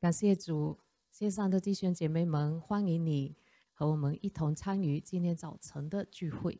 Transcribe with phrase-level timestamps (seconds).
[0.00, 0.78] 感谢主，
[1.10, 3.36] 线上的弟兄姐妹们，欢迎你
[3.74, 6.58] 和我们一同参与今天早晨的聚会。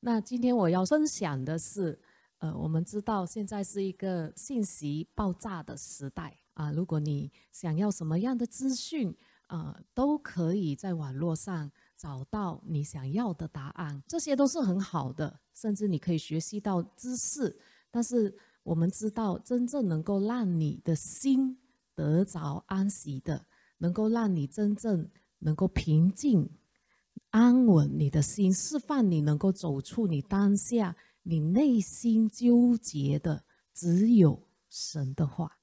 [0.00, 2.00] 那今天我要分享的是，
[2.38, 9.14] 呃，我们知道现在是一个信息爆炸的时代啊，如果你想要什么样的资讯，
[9.48, 17.54] 啊，都可以在网络上找到你想要的答案，这些都是很好的，甚至你可以学习到知识。
[17.90, 21.58] 但是我们知道，真正能够让你的心。
[21.96, 23.46] 得着安息的，
[23.78, 26.48] 能够让你真正能够平静、
[27.30, 35.58] 安稳你的心，释放你能够走出你当下你内心纠结的，只有神的话，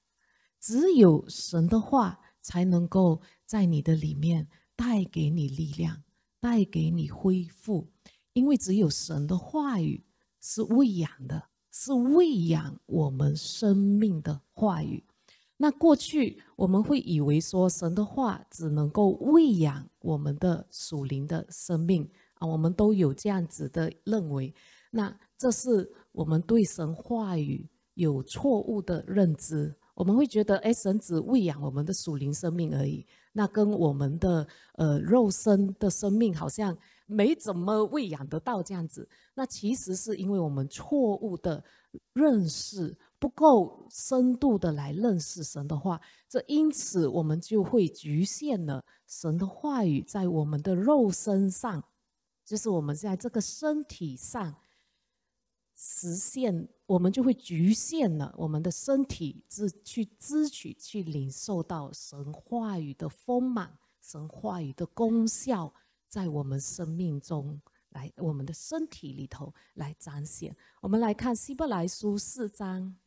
[0.59, 6.04] 只有神的话才能够在你的里面带给你力量，
[6.40, 7.88] 带给你恢复，
[8.34, 10.04] 因为只有神的话语
[10.42, 15.04] 是喂养的，是喂养我们生命的话语。
[15.56, 24.54] 那过去我们会以为说神的话只能够喂养我们的属灵的生命啊，我们都有这样子的认为。
[24.92, 29.73] 那这是我们对神话语有错误的认知。
[29.95, 39.08] 我们会觉得，哎，神只喂养我们的属灵生命而已，那跟我们的呃肉身的生命好像没怎么喂养得到这样子。
[39.36, 41.64] 那其实是因为我们错误的
[42.12, 42.98] 认识。
[43.24, 51.82] 不够深度的来认识神的话，这因此我们就会局限了神的话语在我们的肉身上，
[52.44, 54.54] 就是我们在这个身体上
[55.74, 65.74] 实现，我们就会局限了我们的身体，是去支取、去领受到神话语的丰满、神话语的功效，
[66.10, 67.62] 在我们生命中。
[67.92, 70.54] 来，我们的身体里头来彰显。
[70.82, 72.98] 我们来看希伯来书四章。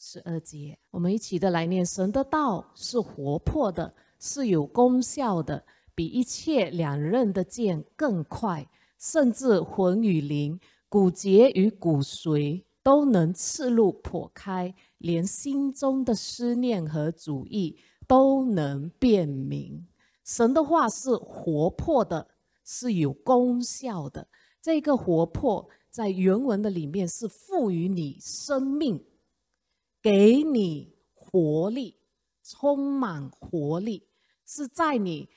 [0.00, 8.64] 十二节，我们一起的来念：神的道是活泼的，是有功效的，比一切两刃的剑更快，
[8.96, 10.58] 甚至魂与灵、
[10.88, 19.84] 骨节与骨髓都能刺入破开，连心中的思念和主意都能辨明。
[20.24, 22.28] 神的话是活泼的，
[22.64, 24.28] 是有功效的。
[24.62, 29.04] 这个活泼在原文的里面是赋予你生命。
[30.00, 32.00] 给你活力，
[32.42, 34.08] 充满活力，
[34.46, 35.28] 是在你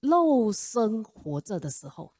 [0.00, 2.14] 肉身活着的时候，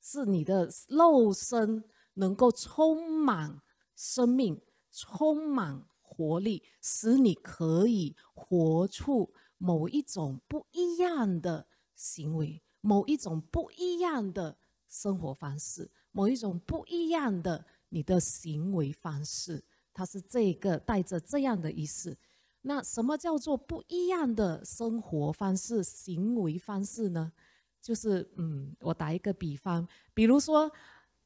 [0.00, 1.84] 是你的肉身
[2.14, 3.60] 能够充满
[3.96, 4.60] 生命，
[4.92, 11.66] 充满活力，使你可以活出某一种不一样的
[11.96, 14.56] 行为，某一种不一样的
[14.88, 19.64] 生活方式，某一种不一样的你的行为方式。
[19.94, 22.14] 它是这个带着这样的意思，
[22.62, 27.32] 那什么叫做不一样的生活方式、行为方式呢？
[27.80, 30.70] 就是嗯，我打一个比方，比如说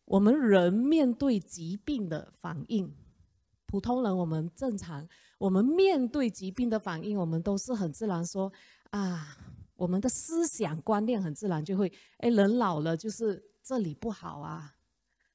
[0.05, 2.93] 我们人面对疾病的反应，
[3.67, 5.09] 普通人我们正常，
[5.39, 8.53] 我们面对疾病的反应，我们都是很自然说
[8.91, 9.39] 啊，
[9.77, 14.75] 我们的思想观念很自然就会，哎，人老了就是这里不好啊，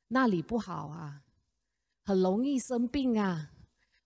[0.10, 1.22] 那里不好啊。
[2.03, 3.52] 很容易生病啊！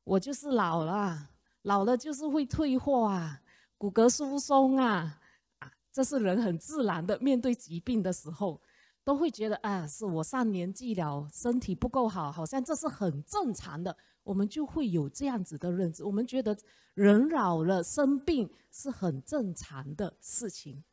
[0.04, 1.32] 我就是老了，
[1.64, 3.42] 老了就是会退化啊，
[3.78, 5.20] 骨骼疏松啊，
[5.60, 8.62] 啊，这是人很自然的面对疾病的时候，
[9.04, 16.56] 都会觉得啊，是我上年纪了，身体不够好，好像这是很正常的，我们就会有这样子的认知，我们觉得
[16.94, 20.84] 人老了生病是很正常的事情，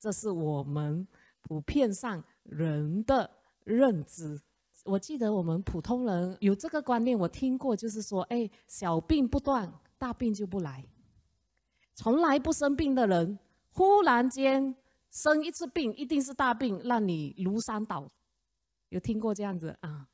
[0.00, 1.06] 这是我们
[1.42, 3.30] 普遍上人的
[3.64, 4.40] 认知。
[4.84, 10.86] 我记得我们普通人有这个观念，我听过，就是说，哎，小病不断，大病就不来。
[11.94, 13.38] 从来不生病的人，
[13.70, 14.74] 忽然间
[15.10, 18.10] 生一次病，一定是大病，让你如山倒。
[18.90, 20.06] 有听过这样子啊？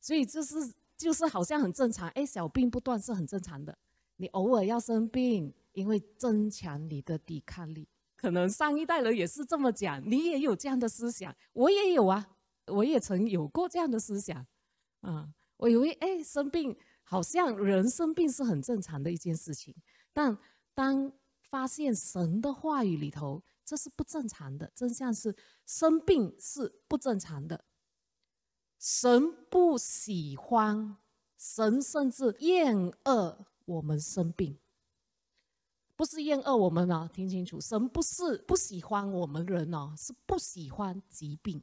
[0.00, 3.76] 所以就是就是好像很正常，哎，小病不断是很正常的。
[4.16, 7.86] 你偶尔要生病，因为增强你的抵抗力。
[8.16, 12.33] 可能上一代人也是这么讲，你也有这样的思想，我也有啊。
[12.66, 14.46] 我也曾有过这样的思想，
[15.00, 19.74] 啊，我以为哎生病好像人生病是很正常的一件事情，
[20.12, 20.38] 但
[20.74, 21.12] 当
[21.50, 27.64] 发现神的话语里头这是不正常的，真相是生病是不正常的，
[28.78, 30.96] 神不喜欢，
[31.38, 34.58] 神甚至厌恶我们生病，
[35.96, 41.62] 不是厌恶我们啊，听清楚，神不是不喜欢我们人哦，是不喜欢疾病。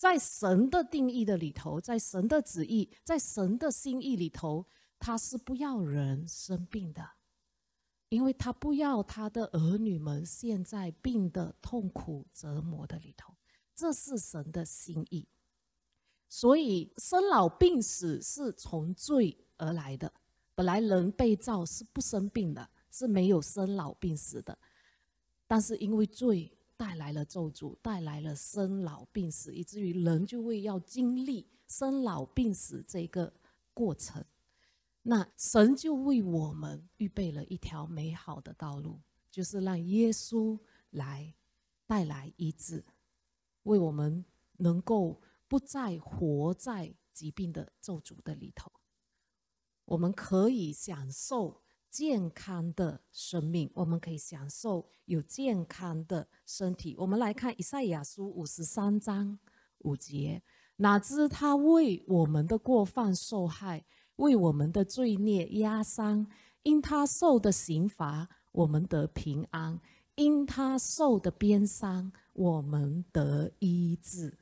[0.00, 4.66] 在神的定义的里头，在神的旨意，在神的心意里头，
[4.98, 7.06] 他是不要人生病的。
[8.08, 13.34] 因为他不要他的儿女们陷在病的痛苦折磨的里头，
[13.74, 15.28] 这是神的心意。
[16.30, 20.10] 所以生老病死是从罪而来的。
[20.54, 24.58] 本来人被造是不生病的，是没有生老病死的。
[25.46, 26.50] 但是因为罪
[26.80, 33.30] 带来了咒诅，带来了生老病死，以至于人就会要经历生老病死这个
[33.74, 34.24] 过程。
[35.02, 38.98] 那神就为我们预备了一条美好的道路，
[39.30, 41.34] 就是让耶稣来
[41.86, 42.82] 带来医治，
[43.64, 44.24] 为我们
[44.56, 48.72] 能够不再活在疾病的咒诅的里头，
[49.84, 56.94] 我们可以享受健康的生命，我们可以享受有健康的身体。
[56.96, 59.38] 我们来看以赛亚书五十三章
[59.78, 60.42] 五节：
[60.76, 63.84] 哪知他为我们的过犯受害。
[64.16, 66.26] 为我们的罪孽压伤，
[66.62, 69.80] 因他受的刑罚，我们得平安；
[70.14, 74.36] 因他受的鞭伤，我们得医治。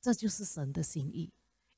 [0.00, 1.30] 这就是神的心意。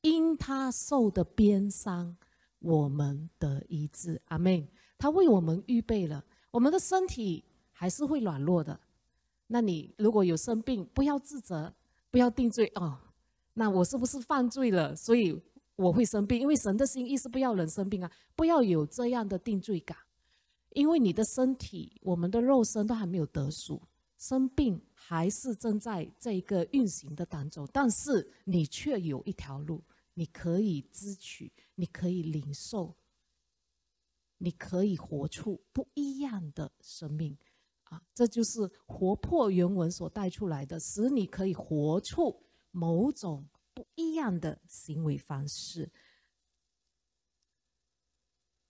[0.03, 2.17] 因他受的鞭伤，
[2.61, 4.23] 我们得医治。
[4.27, 4.69] 阿门。
[4.99, 8.79] 他为我们预备了，我们的身体还是会软弱的。
[9.47, 11.75] 那你如果有生病，不要自责，
[12.11, 12.99] 不要定罪哦。
[13.53, 14.95] 那我是不是犯罪了？
[14.97, 15.41] 所以。
[15.77, 19.99] 我会生病，因为神的心意是不要人生病啊，不要有这样的定罪感，
[20.71, 23.83] 因为你的身体、我们的肉身都还没有得赎，
[24.17, 29.83] 生病还是正在这一个运行的当中，但是你却有一条路，
[30.15, 32.95] 你可以支取，你可以领受，
[34.45, 37.37] 你可以活出不一样的生命，
[37.85, 43.49] 啊，这就是活泼原文所带出来的，使你可以活出某种。
[43.77, 45.91] 不一样的行为方式。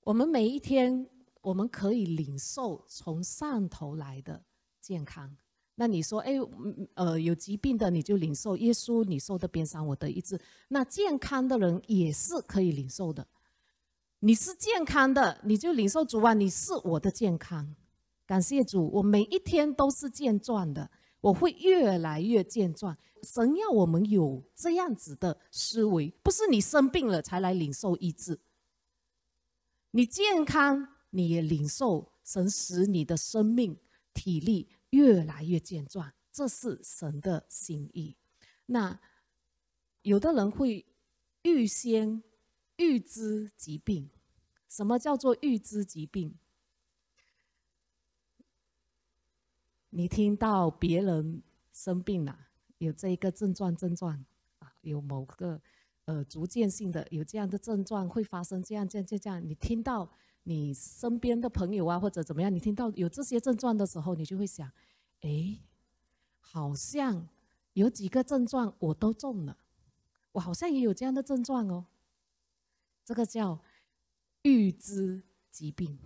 [0.00, 1.06] 我们每一天，
[1.42, 4.42] 我们可以领受从上头来的
[4.80, 5.36] 健康。
[5.74, 6.32] 那你说，哎，
[6.94, 10.40] 呃，有疾病的你就领受耶稣，你受的鞭伤，我的医治。
[10.68, 13.28] 那健康的人也是可以领受的。
[14.26, 17.76] 你是健康的，你就领受主啊，你是我的健康。
[18.24, 20.90] 感谢主，我每一天都是健壮的。
[21.20, 22.96] 我会越来越健壮。
[23.22, 28.40] 神要我们有这样子的思维，不是你生病了才来领受医治。
[29.90, 33.78] 你健康，你也领受神使你的生命
[34.14, 38.16] 体力越来越健壮，这是神的心意。
[38.64, 38.98] 那
[40.00, 40.86] 有的人会
[41.42, 42.22] 预先
[42.76, 44.10] 预知疾病，
[44.74, 46.36] 什么叫做预知疾病？
[49.90, 52.48] 你听到别人生病了，
[52.78, 54.24] 有这一个症状症状
[54.58, 55.62] 啊，有某个
[56.06, 59.40] 呃逐渐性的有这样的症状会发生这样这样这样。
[59.48, 60.10] 你听到
[60.42, 64.68] 你身边的朋友啊或者怎么样，你听到有这些症状的时候，你就会想，
[65.20, 65.60] 哎，
[66.40, 67.28] 好像
[67.74, 69.56] 有几个症状我都中了，
[70.32, 71.86] 我好像也有这样的症状哦。
[73.04, 73.62] 这个叫
[74.44, 75.98] 预知疾病。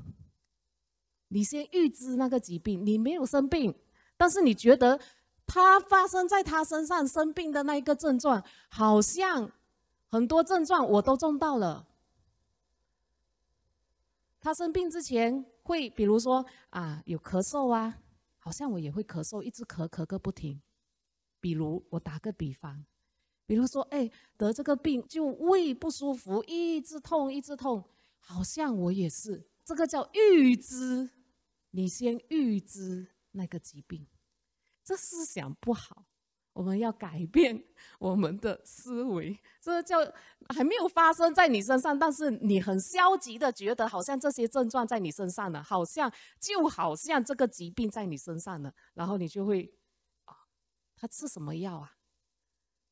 [1.28, 3.74] 你先预知那个疾病，你没有生病，
[4.16, 4.98] 但是你觉得
[5.46, 9.52] 他发生在他身上生病的那一个症状，好像
[10.08, 11.86] 很多症状我都中到了。
[14.40, 17.98] 他生病之前会，比如说啊，有咳嗽啊，
[18.38, 20.58] 好像我也会咳嗽，一直咳咳个不停。
[21.40, 22.84] 比如我打个比方，
[23.46, 27.84] 比如说哎，得这个病就胃不舒服，一直痛一直痛，
[28.18, 31.10] 好像我也是，这个叫预知。
[31.70, 34.06] 你先预知那个疾病，
[34.82, 36.06] 这思想不好。
[36.54, 37.62] 我们要改变
[38.00, 39.38] 我们的思维。
[39.60, 39.98] 这叫
[40.48, 49.72] 还没有发生在你身上，但是你很消极的觉得，好像这些症状在你身上了，好像就好像这个疾病在你身上了，然后你就会
[50.24, 50.34] 啊，
[50.96, 51.96] 他吃什么药啊？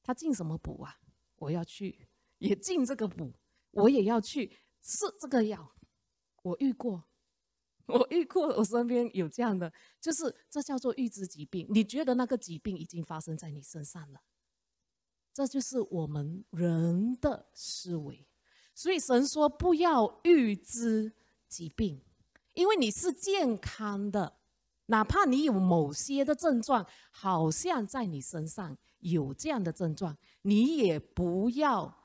[0.02, 0.98] 他进什么补啊？
[1.36, 2.06] 我要去
[2.38, 3.32] 也进这个补，
[3.72, 5.74] 我也要去吃这个药。
[6.42, 7.04] 我遇过。
[7.88, 11.64] 我遇过，我身边有这样的，就是这叫做预知疾病。
[11.70, 14.22] 你觉得那个疾病已经发生在你身上了，
[15.32, 18.26] 这就是我们人的思维。
[18.74, 21.12] 所以神说不要预知
[21.46, 22.02] 疾病，
[22.54, 24.36] 因为你是健康的，
[24.86, 31.95] 哪怕你有某些的症状，好像在你身上有这样的症状，你也不要。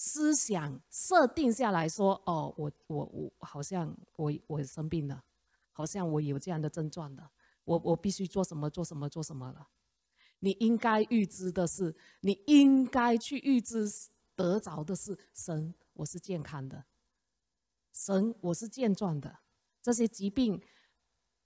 [0.00, 5.24] 思想设定下来说：“哦，我我我好像我我生病了，
[5.72, 7.30] 好像我有这样的症状的，
[7.64, 9.68] 我我必须做什么做什么做什么了。”
[10.38, 13.90] 你应该预知的是，你应该去预知
[14.36, 16.84] 得着的是神，我是健康的，
[17.92, 19.40] 神我是健壮的，
[19.82, 20.62] 这些疾病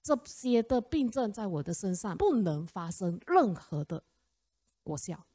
[0.02, 4.04] 这些的病症在我的身上不能发生任何的
[4.82, 5.26] 果效。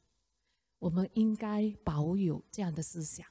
[0.78, 3.26] 我们应该保有这样的思想。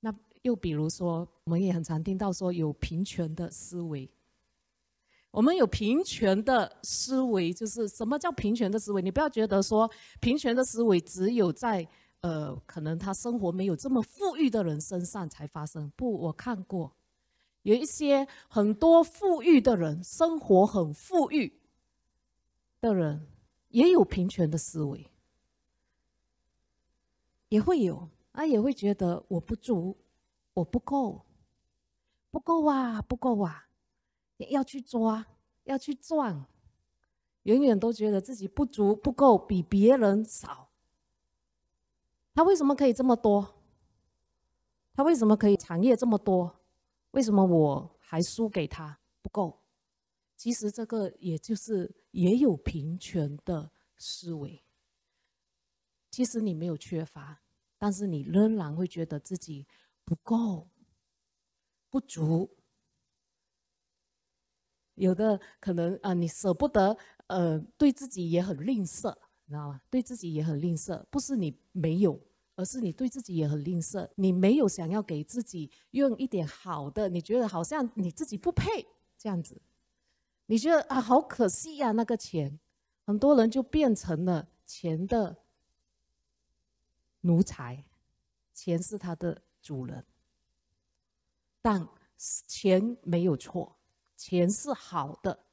[0.00, 4.10] 那又比如说，我们也很常听到说有平权的思维。
[5.30, 9.00] 我们有平权的思维，就是什么叫平权的思维？
[9.00, 9.88] 你不要觉得说
[10.20, 11.86] 平权的思维只有在
[12.20, 15.88] 呃可能他生活没有这么富裕的人身上才发生。
[15.94, 16.96] 不，我看过
[17.62, 21.60] 有一些很多富裕的人，生活很富裕
[22.80, 23.28] 的人，
[23.68, 25.06] 也有平权的思维。
[27.50, 29.96] 也会有，啊，也会觉得我不足，
[30.54, 31.26] 我不够，
[32.30, 33.68] 不够啊，不够啊，
[34.38, 35.26] 要去抓，
[35.64, 36.46] 要去赚，
[37.42, 40.70] 永远都觉得自己不足、不够，比别人少。
[42.32, 43.56] 他为什么可以这么多？
[44.94, 46.60] 他为什么可以产业这么多？
[47.10, 49.60] 为什么我还输给他不够？
[50.36, 54.62] 其实这个也就是也有平权的思维。
[56.10, 57.40] 其实你没有缺乏，
[57.78, 59.66] 但是你仍然会觉得自己
[60.04, 60.68] 不够、
[61.88, 62.50] 不足。
[64.96, 66.96] 有的可能啊，你舍不得，
[67.28, 69.14] 呃，对自己也很吝啬，
[69.46, 69.80] 你知道吗？
[69.88, 72.20] 对自己也很吝啬，不是你没有，
[72.56, 74.06] 而是你对自己也很吝啬。
[74.16, 78.86] 你没有想要给自己用一点好的，你觉得好像你自己不配
[79.16, 79.62] 这样子，
[80.46, 82.60] 你觉得啊，好可惜呀，那个钱，
[83.06, 85.39] 很多人就变成了钱的。
[87.22, 87.84] 奴才，
[88.54, 90.04] 钱是他的主人，
[91.60, 91.86] 但
[92.46, 93.76] 钱没有错，
[94.16, 95.46] 钱是好的，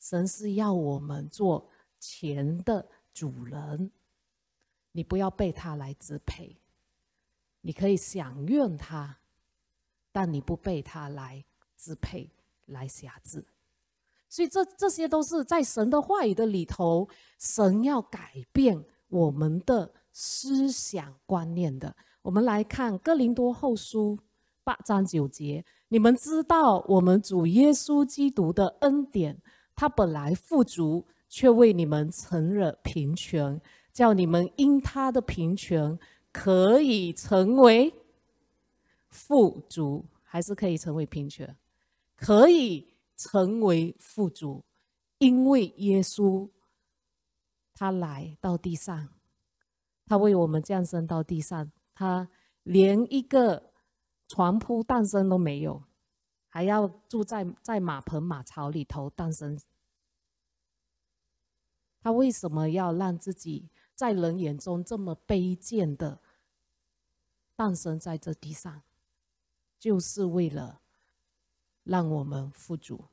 [0.00, 1.68] 神是要我们做
[2.00, 3.90] 钱的主人，
[4.90, 6.56] 你不要被他来支配，
[7.60, 9.18] 你可以享用他，
[10.10, 11.44] 但你不被他来
[11.76, 12.30] 支配、
[12.66, 13.46] 来辖制，
[14.28, 19.94] 所以这这些都是在神的话语的里头，神要改变我们的。
[20.12, 24.16] 思想观念的，我们来看《哥林多后书》
[24.62, 25.64] 八章九节。
[25.88, 29.40] 你们知道，我们主耶稣基督的恩典，
[29.74, 33.60] 他本来富足，却为你们成了贫穷，
[33.92, 35.98] 叫你们因他的贫穷
[36.30, 37.92] 可以成为
[39.08, 41.46] 富足，还是可以成为贫穷？
[42.16, 44.62] 可以成为富足，
[45.18, 46.48] 因为耶稣
[47.74, 49.08] 他来到地上。
[50.12, 52.28] 他为我们降生到地上，他
[52.64, 53.72] 连一个
[54.28, 55.82] 床铺诞生都没有，
[56.50, 59.58] 还要住在在马棚马槽里头诞生。
[62.02, 66.20] 他为什么要让自己在人眼中这么卑贱的
[67.56, 68.82] 诞生在这地上？
[69.78, 70.82] 就是为了
[71.84, 73.06] 让我们富足。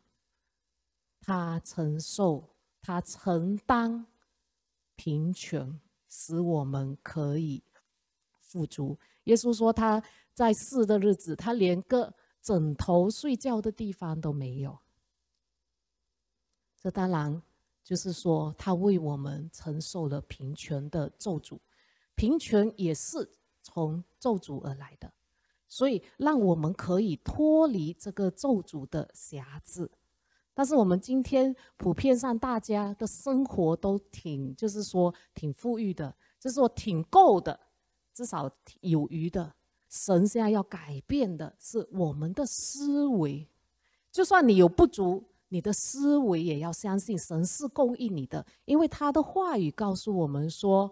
[1.21, 2.49] 他承受，
[2.81, 4.05] 他承担
[4.97, 5.79] 贫穷。
[6.09, 7.63] 使我们可以
[8.39, 8.97] 富足。
[9.25, 14.77] 耶稣说他在世的日子，他连个枕头睡觉的地方都没有。
[16.81, 17.41] 这当然
[17.83, 21.59] 就是说，他为我们承受了贫穷的咒诅，
[22.15, 23.29] 贫穷也是
[23.61, 25.11] 从咒诅而来的，
[25.67, 29.91] 所以让我们可以脱离这个咒诅的辖制。
[30.59, 37.57] 但是我们今天普遍上大家的生活都挺，就是说挺富裕的，就是说挺够的，
[38.13, 38.51] 至少
[38.81, 39.53] 有余的。
[39.87, 43.47] 神现在要改变的是我们的思维，
[44.11, 50.91] 就算你有不足，你的思维也要相信神是供应你的，因为他的话语告诉我们说，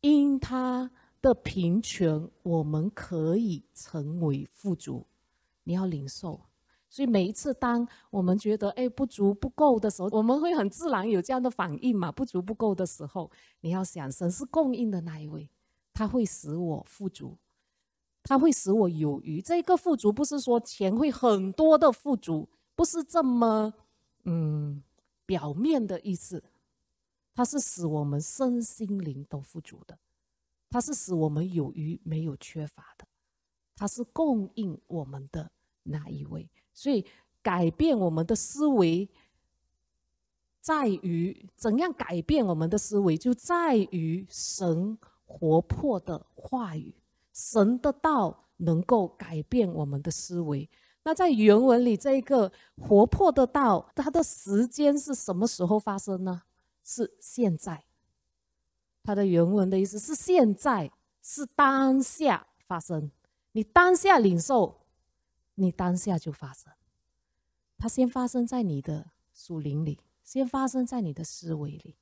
[0.00, 0.90] 因他
[1.22, 5.06] 的贫穷，我们可以成为富足。
[5.62, 6.40] 你要领受。
[6.94, 12.12] 所以每一次，当我们觉得哎不足不够的时候，我们会很自然有这样的反应嘛？
[12.12, 13.28] 不足不够的时候，
[13.62, 15.50] 你要想，神是供应的那一位，
[15.92, 17.36] 他会使我富足，
[18.22, 19.42] 他会使我有余。
[19.42, 23.74] 这个富足不是说钱会很多的富足，不是这么
[24.22, 24.80] 嗯
[25.26, 26.44] 表面的意思，
[27.34, 29.98] 它是使我们身心灵都富足的，
[30.70, 33.04] 它是使我们有余没有缺乏的，
[33.74, 35.50] 它是供应我们的
[35.82, 36.48] 那一位。
[36.74, 37.06] 所以，
[37.40, 39.08] 改变我们的思维，
[40.60, 46.92] 在于怎样改变我们的思维，就在于神活泼的话语，
[47.32, 50.68] 神的道能够改变我们的思维。
[51.04, 56.42] 那在原文里，这一个活泼的道，它的时间是什么时候发生呢？
[56.82, 57.84] 是现在。
[59.02, 60.90] 它的原文的意思是现在，
[61.22, 63.10] 是当下发生。
[63.52, 64.80] 你当下领受。
[65.54, 66.72] 你当下就发生，
[67.78, 71.96] 它先发生在你的属灵里，先发生在你的思维里，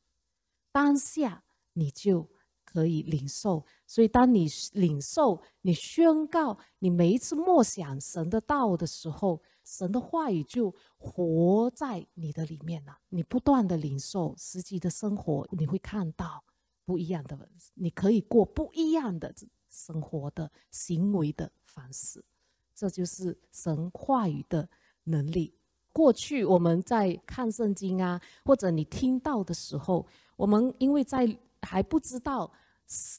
[0.71, 1.45] 当下
[1.75, 2.29] 你就
[2.65, 3.67] 可以领受。
[3.87, 12.99] 所以，当你领受、你宣告、你每一次默想神的道的时候，神的话语就活在你的里面了。
[13.11, 16.43] 你不断的领受实际的生活，你会看到
[16.85, 19.35] 不一样的，你可以过不一样的
[19.69, 22.25] 生活的行为的方式。
[22.75, 24.69] 这就是神话语的
[25.05, 25.55] 能力。
[25.93, 32.51] 过去我们在看圣经啊，或者你听到的时候，我们因为在还不知道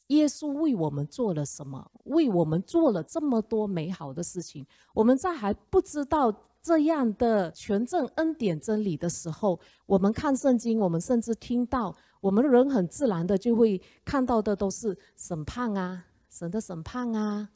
[0.08, 17.50] 耶稣为我们做了什么，为我们做了这么多美好的事情，我们在还不知道这样的全正恩典真理的时候，我们看圣经，我们甚至听到，我们人很自然的就会看到的都是审判啊，神的审判啊，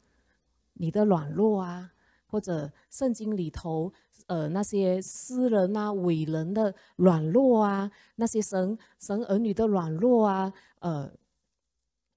[0.78, 1.92] 你的软弱啊。
[2.30, 3.90] 或者圣经里头，
[4.26, 11.10] 呃，那些诗人啊、伟人的软弱啊，那些神神儿女的软弱啊，呃，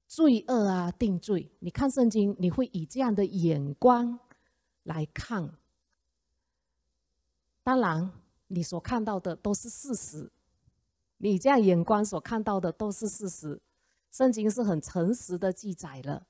[0.10, 4.20] 罪恶啊、定罪，你看圣经，你会以这样的眼光
[4.84, 5.56] 来看。
[7.63, 8.12] 当然，
[8.48, 10.30] 你所看到的都是事实，
[11.20, 13.62] 你这样眼光所看到的都是事实。
[14.12, 16.27] 圣经是很诚实的记载了，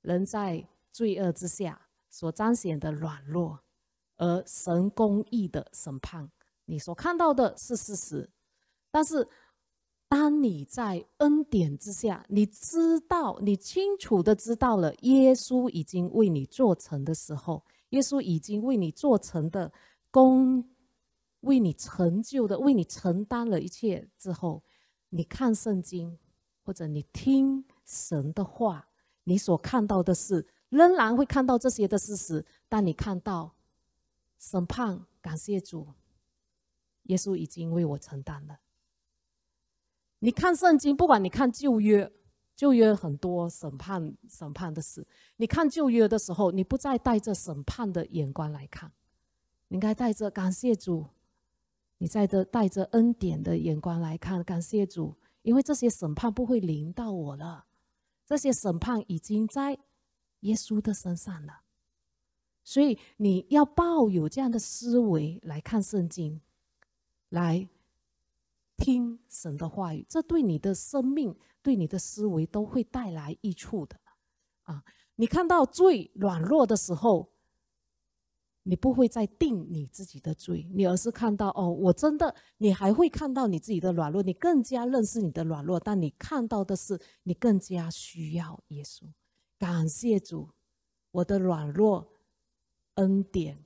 [0.00, 1.86] 人在罪恶之下。
[2.12, 3.60] 所彰显的软弱，
[4.16, 6.28] 而神公义的审判，
[6.64, 8.28] 你所看到的是事实。
[8.90, 9.28] 但是，
[10.08, 19.72] 当你在恩典之下，你知道，你清楚的知道了，耶稣已经为你做成的时候，耶稣已经为你做成的
[20.10, 20.68] 功，
[21.42, 24.64] 为你成就的，为你承担了一切之后，
[25.10, 26.18] 你看圣经，
[26.64, 28.88] 或者你听神的话，
[29.22, 30.44] 你所看到的是。
[30.70, 33.54] 仍然会看到这些的事实，但你看到
[34.38, 35.86] 审判，感谢主，
[37.04, 38.60] 耶稣已经为我承担了。
[40.20, 42.10] 你看圣经，不管你看旧约，
[42.54, 45.06] 旧约很多审判审判的事。
[45.36, 48.92] 你看旧约的时候，你不再带着审判的眼光来看，
[49.68, 51.06] 你应该带着感谢主，
[51.98, 57.66] 你在这带着恩典的眼光来看，感谢主，因为这些审判不会临到我了，
[58.24, 59.76] 这些审判已经在。
[60.40, 61.60] 耶稣的身上了，
[62.62, 66.40] 所以你要抱有这样的思维来看圣经，
[67.28, 67.68] 来
[68.76, 74.00] 听神的话语，这对你的生命、对你的思维都会带来益处的。
[74.62, 74.82] 啊，
[75.16, 77.28] 你看到最软弱的时候，
[78.62, 89.04] 你不会再定你自己的罪，你而是看到哦，我真的，你还会看到你自己的软弱，你更加认识你的软弱，但你看到的是你更加需要耶稣。
[89.60, 90.48] 感谢主，
[91.10, 92.08] 我的软弱
[92.94, 93.62] 恩典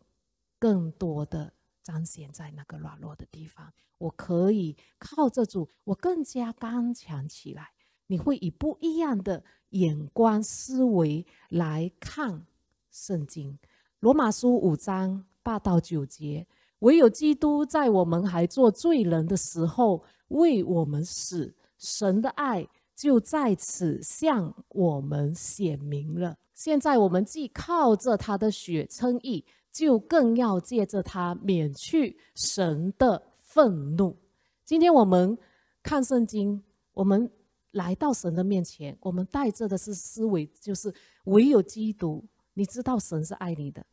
[0.58, 1.52] 更多的
[1.84, 3.72] 彰显在那个软弱的地方。
[3.98, 7.70] 我可以靠着主，我更加刚强起来。
[8.08, 12.44] 你会以不一样的眼光思维来看
[12.90, 13.56] 圣经。
[14.00, 16.44] 罗马书五章八到九节，
[16.80, 22.68] 唯有基督在我们还做罪人的时候为我们死，神的爱。
[22.94, 26.36] 就在此向我们显明了。
[26.54, 34.16] 现在我们既靠着他的血称义，就更要借着他免去神的愤怒。
[34.64, 35.36] 今天我们
[35.82, 37.28] 看圣经，我们
[37.72, 42.24] 来到神的面前，我们带着的是思维，就是唯有基督。
[42.54, 43.84] 你知道神是爱你的，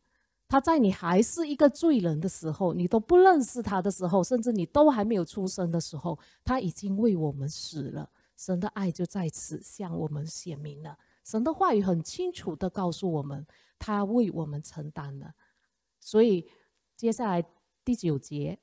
[0.48, 8.08] 他在你还是一个罪人的时候，你都不认识他的时候，甚至你都还没有出生的时候，他已经为我们死了。
[8.44, 10.98] 神的爱就在此向我们显明了。
[11.22, 13.46] 神的话语很清楚的告诉我们，
[13.78, 15.34] 他为我们承担了。
[16.00, 16.50] 所以
[16.96, 17.44] 接下来
[17.84, 18.58] 第九节，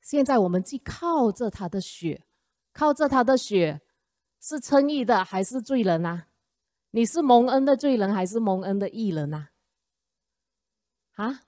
[0.00, 2.24] 现在我们既靠着他的血，
[2.72, 3.80] 靠着他的血
[4.38, 6.28] 是称义的还是罪人啊？
[6.92, 9.50] 你是蒙恩的罪人还是蒙恩的义人啊？
[11.14, 11.42] 啊？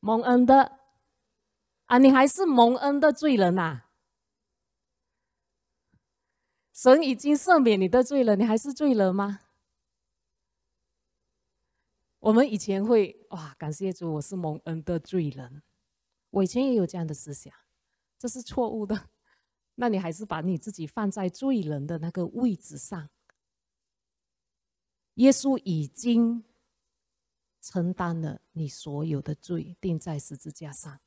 [0.00, 0.80] 蒙恩的
[1.86, 1.96] 啊？
[1.96, 3.84] 你还是蒙恩的罪人呐？
[6.74, 9.42] 神已经赦免你的罪了，你还是罪人吗？
[12.18, 15.62] 我们以前会哇，感谢主，我是蒙恩的罪人。
[16.30, 17.54] 我以前也有这样的思想，
[18.18, 19.08] 这是错误的。
[19.76, 23.08] 那你还是把你自己放在罪人的那个位置上。
[25.14, 26.42] 耶稣已经
[27.60, 30.98] 承担了你所有的罪，钉在十字架上，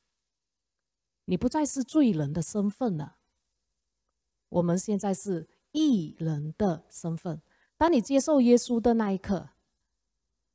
[1.26, 3.18] 你不再是罪人的身份了。
[4.48, 5.46] 我们现在是。
[5.78, 7.40] 艺人的身份，
[7.76, 9.50] 当你接受耶稣的那一刻，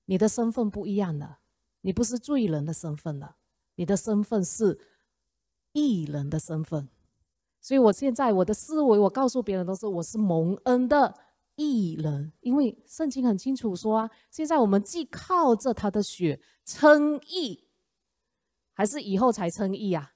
[0.03, 1.39] 你的身份不一样了，
[1.79, 3.37] 你不是罪人的身份了，
[3.75, 4.77] 你的身份是
[5.71, 6.89] 艺人的身份。
[7.61, 11.17] 所以我现在我的思维，我告诉别人都是我是蒙恩的
[11.55, 17.63] 艺人，因为圣经很清楚说啊，现在我们既靠着他的血称义，
[18.73, 20.11] 还是以后才称义啊？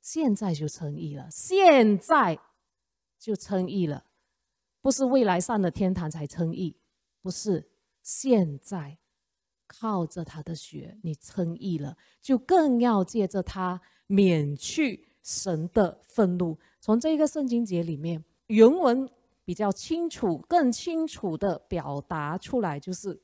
[0.00, 2.40] 现在就称义了，现在
[3.18, 4.04] 就称义了，
[4.80, 6.76] 不是未来上了天堂才称义，
[7.20, 7.68] 不是，
[8.02, 8.98] 现在
[9.66, 15.06] 靠着他的血你称义了，就更要借着他免去。
[15.20, 19.06] 神的愤怒，从这个圣经节里面，原文
[19.44, 23.20] 比较清楚、更清楚的表达出来，就是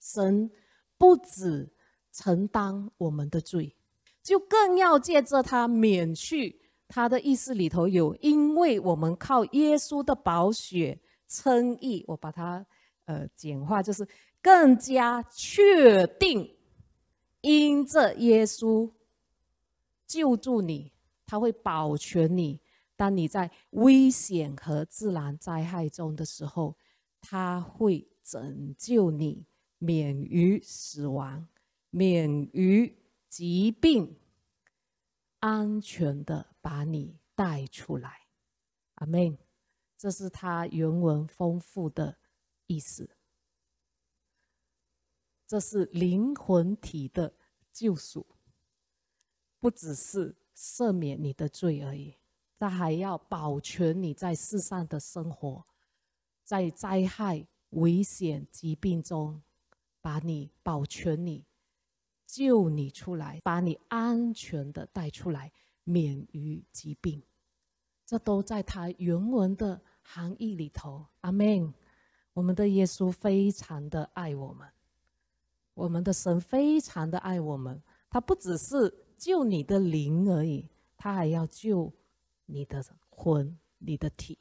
[0.00, 0.50] 神
[0.96, 1.70] 不止
[2.12, 3.76] 承担我们的罪，
[4.22, 6.61] 就更要借着他免去。
[6.94, 12.66] 他的意思里头有，因为我们靠耶稣的宝血称义，我把它
[13.06, 14.06] 呃简化，就是
[14.42, 16.54] 更加确定，
[17.40, 18.90] 因着耶稣
[20.06, 20.92] 救助你。
[21.24, 22.60] 他会保全你，
[22.94, 26.76] 当你在危险和自然灾害中的时候，
[27.22, 29.46] 他会拯救你，
[29.78, 31.48] 免于死亡，
[31.88, 32.94] 免于
[33.30, 34.14] 疾病，
[35.42, 38.26] 安全的把你带出来。
[38.94, 39.36] 阿门。
[39.98, 42.18] 这是他原文丰富的
[42.66, 43.08] 意思。
[45.46, 47.34] 这是灵魂体的
[47.72, 48.26] 救赎，
[49.60, 50.34] 不只是。
[50.54, 52.14] 赦免你的罪而已，
[52.58, 55.66] 他还要保全你在世上的生活，
[56.44, 59.42] 在灾害、危险、疾病中，
[60.02, 61.46] 把你保全你，
[62.32, 65.52] 救你出来，把你安全的带出来，
[65.84, 67.22] 免于疾病。
[68.06, 71.04] 这都在他原文的含义里头。
[71.20, 71.74] 阿门。
[72.32, 74.66] 我们的耶稣非常的爱我们，
[75.74, 78.92] 我们的神非常的爱我们，他不只是。
[79.18, 81.92] 救你的灵而已，他还要救
[82.46, 84.36] 你的魂、你的体。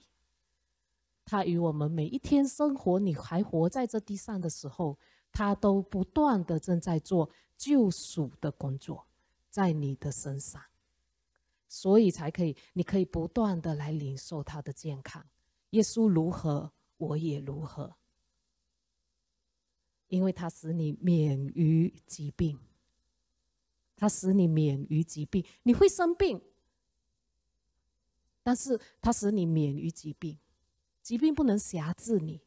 [1.23, 4.97] 他与我们每一天生活，你还活在这地上的时候，
[5.31, 9.07] 他都不断的正在做救赎的工作，
[9.49, 10.61] 在你的身上，
[11.67, 15.25] 所以才可以，你可以不断的来领受他的健康。
[15.71, 17.95] 耶稣如何，我也如何，
[20.07, 22.59] 因为他使你免于疾病。
[23.95, 26.41] 他使你免于疾病，你会生病，
[28.41, 30.39] 但是他使你免于疾病，
[31.03, 32.41] 疾病不能辖制你，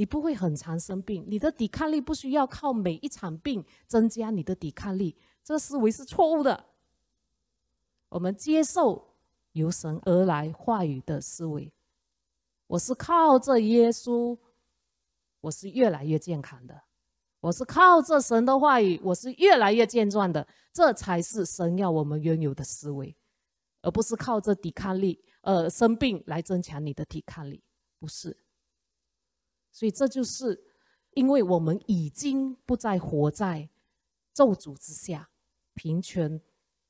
[0.00, 6.64] 你不会很常生病，你的抵抗力不需要靠每一场病增加你的抵抗力，这思维是错误的。
[8.08, 9.14] 我们接受
[9.52, 11.70] 由神而来话语的思维，
[12.66, 14.38] 我是靠着耶稣，
[15.42, 16.80] 我是越来越健康的。
[17.40, 23.14] 我是靠着神的话语，我是越来越健壮的，这才是神要我们拥有的思维，
[23.82, 27.62] 而不是靠着抵抗力，呃，生病来增强你的抵抗力，
[27.98, 28.34] 不是。
[29.72, 30.62] 所以这就是
[31.14, 33.70] 因为我们已经不再活在
[34.32, 35.30] 咒诅之下、
[35.74, 36.40] 贫穷、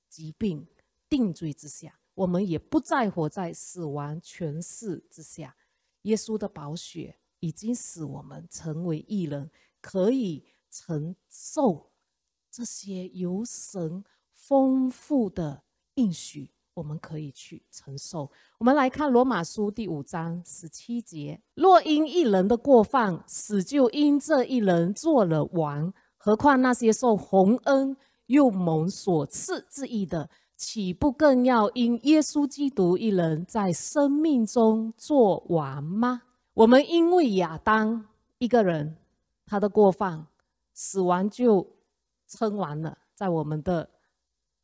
[0.08, 0.66] 疾病、
[1.08, 5.56] 定罪之下，我们也不再活在死亡权势之下。
[6.02, 9.50] 耶稣的宝血已经使我们成为异人。
[9.82, 11.90] 可以承受
[12.50, 15.64] 这些由神丰富的
[15.94, 18.30] 应许，我们可以去承受。
[18.56, 27.94] 我们来看罗马书第五章十七节：若因一人的过犯，死就因这一人做了王，何况那些受洪恩
[28.28, 36.22] 又蒙所赐之意的，岂不更要因耶稣基督一人在生命中做王吗？
[36.54, 38.06] 我们因为亚当
[38.38, 38.96] 一个人。
[39.44, 40.28] 他的过犯，
[40.72, 41.66] 死亡就
[42.28, 43.90] 称完了，在我们的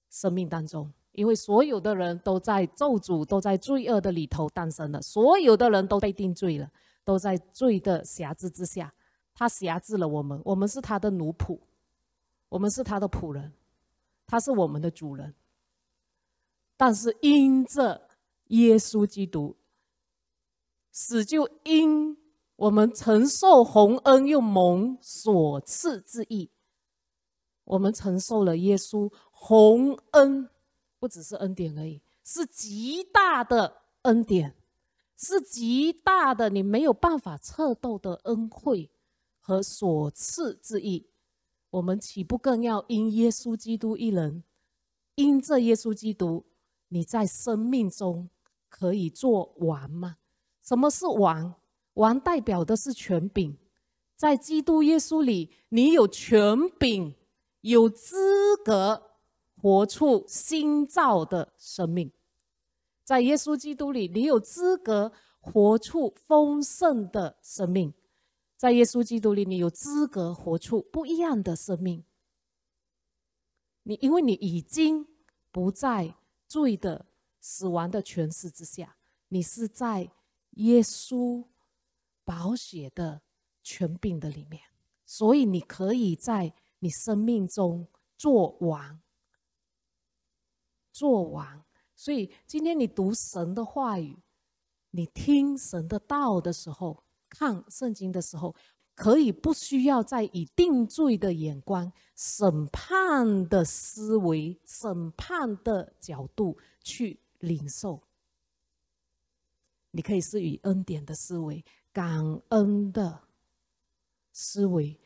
[0.09, 6.71] 生命当中，因为所有的人都在咒诅、都在罪恶的里头诞生了，所有的人都被定罪了，
[7.05, 8.93] 都在罪的辖制之下。
[9.35, 11.59] 他辖制了我们，我们是他的奴仆，
[12.49, 13.53] 我们是他的仆人，
[14.27, 15.35] 他是我们的主人。
[16.77, 18.09] 但是因着
[18.49, 19.57] 耶稣基督
[20.93, 22.17] 死，就因。
[22.57, 26.51] 我们承受洪恩又蒙所赐之意，
[27.65, 30.49] 我们承受了耶稣洪恩，
[31.07, 34.57] 不只是恩典而已，是极大的恩典，
[35.17, 38.91] 是极大的你没有办法测度的恩惠
[39.39, 41.07] 和所赐之意。
[41.71, 44.43] 我们岂不更要因耶稣基督一人，
[45.15, 46.45] 因这耶稣基督，
[46.89, 48.29] 你在生命中
[48.69, 50.17] 可以做王吗？
[50.65, 51.55] 什么是王？
[51.95, 53.57] 王代表的是权柄，
[54.17, 57.15] 在基督耶稣里，你有权柄，
[57.61, 59.16] 有资格
[59.61, 62.13] 活出新造的生命。
[63.05, 67.95] 在耶稣基督里，你有资格活出丰盛的生命。
[68.57, 72.05] 在耶稣基督里，你有资格活出不一样的生命。
[73.83, 75.07] 你因为你已经
[75.53, 76.15] 不在
[76.49, 77.07] 罪的
[77.41, 78.97] 死亡的权势之下，
[79.29, 80.11] 你是在
[80.53, 81.45] 耶稣
[82.25, 83.21] 宝血的
[83.63, 84.61] 权柄的里面，
[85.05, 89.01] 所以你可以在你生命中做王，
[90.97, 91.63] 做王。
[91.95, 94.17] 所以今天你读神的话语，
[94.93, 98.55] 你听神的道的时候，看圣经的时候，
[98.95, 108.03] 可以不需要再以定罪的眼光、审判的思维、审判的角度去领受。
[109.91, 113.21] 你可以是以恩典的思维、感恩的
[114.33, 114.99] 思维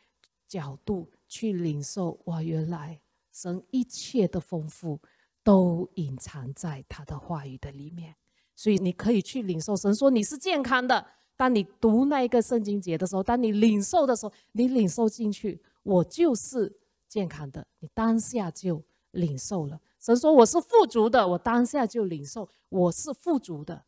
[0.46, 2.16] 角度去领受。
[2.26, 3.00] 哇，原来
[3.32, 5.00] 神一切的丰富。
[5.42, 8.14] 都隐藏在他的话语的里面，
[8.54, 9.76] 所以你可以去领受。
[9.76, 11.06] 神说你是健康的。
[11.36, 16.70] 当你读那一个圣经节的时候，当你领受的时候，你领受进去，我就是
[17.08, 17.66] 健康的。
[17.78, 19.80] 你当下就领受了。
[19.98, 23.82] 神说我是富足的，我当下就领受，我是富足的。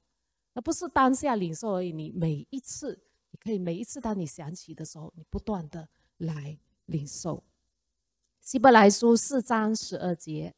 [0.54, 2.98] 那不是当下领受而已，你每一次，
[3.30, 5.86] 你可以每一次当你想起的时候，你不断的
[6.16, 7.44] 来领受。
[8.40, 10.54] 希伯来书四章十二节。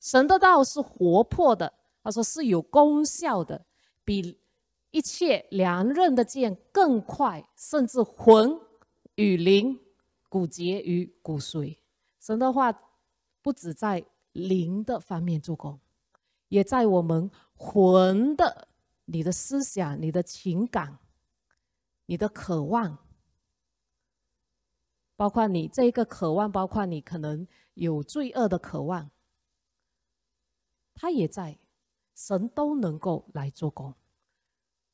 [0.00, 3.66] 神的道是活泼的，他说是有功效的，
[4.04, 4.38] 比
[4.90, 8.60] 一切良刃的剑更快，甚至魂
[9.16, 9.78] 与灵、
[10.28, 11.78] 骨节与骨髓。
[12.20, 12.72] 神的话
[13.42, 15.80] 不止在灵的方面做工，
[16.48, 18.68] 也在我们魂的、
[19.06, 20.98] 你的思想、你的情感、
[22.06, 22.98] 你的渴望，
[25.16, 29.10] 包括你这一个渴望，包括你可能有罪恶的渴望。
[30.96, 31.56] 他也在，
[32.14, 33.94] 神都能够来做工，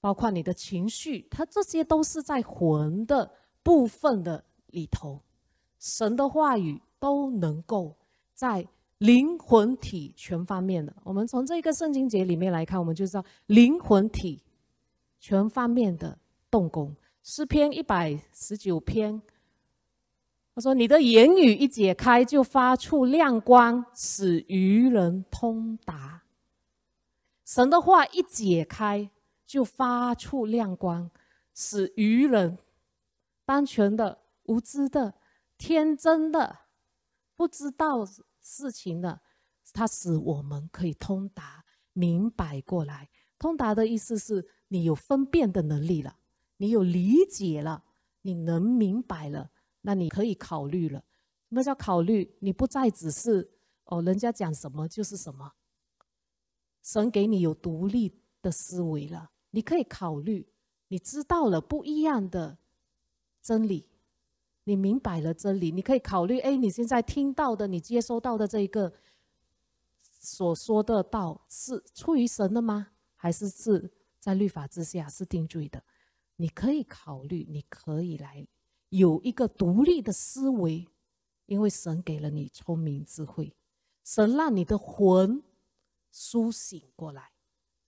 [0.01, 5.23] 包括你的情绪，他这些都是在魂的部分的里头，
[5.79, 7.97] 神的话语都能够
[8.35, 10.95] 在灵魂体全方面的。
[11.05, 14.43] 我们从这个圣经节里面来看，我们就知道灵魂体
[15.21, 16.19] 全方面的
[16.51, 16.95] 动工。
[17.23, 19.23] 诗篇一百十九篇。
[20.55, 26.23] 他说：“你的言语一解开，就发出亮光，使愚人通达。
[27.47, 29.11] 神的话一解开，
[29.47, 31.11] 就发出亮光，
[31.55, 32.59] 使愚人、
[33.47, 35.15] 单纯的、无知的、
[35.57, 36.59] 天真的、
[37.35, 38.05] 不知道
[38.43, 39.23] 事情的，
[39.73, 43.09] 它使我们可以通达、明白过来。
[43.38, 46.15] 通达的意思是你有分辨的能力了，
[46.59, 47.85] 你有理解了，
[48.21, 49.49] 你能明白了。”
[49.83, 50.99] 那你可以考虑了，
[51.49, 52.35] 什么叫考虑？
[52.40, 53.51] 你不再只是
[53.85, 55.53] 哦，人家讲什么就是什么。
[56.83, 60.49] 神给你有独立的思维了，你可以考虑，
[60.88, 62.59] 你知道了不一样的
[63.40, 63.88] 真理，
[64.64, 68.92] 你明白了真理，你可以考虑：哎，你现在听到的，你接收到的这一个
[70.01, 72.88] 所说的道是出于神的吗？
[73.14, 75.83] 还是是在律法之下是定罪的？
[76.37, 78.47] 你可以考虑，你可以来。
[78.92, 80.87] 有一个独立的思维，
[81.46, 83.57] 因为神给了你聪明智慧，
[84.05, 85.42] 神让你的魂
[86.11, 87.33] 苏醒过来，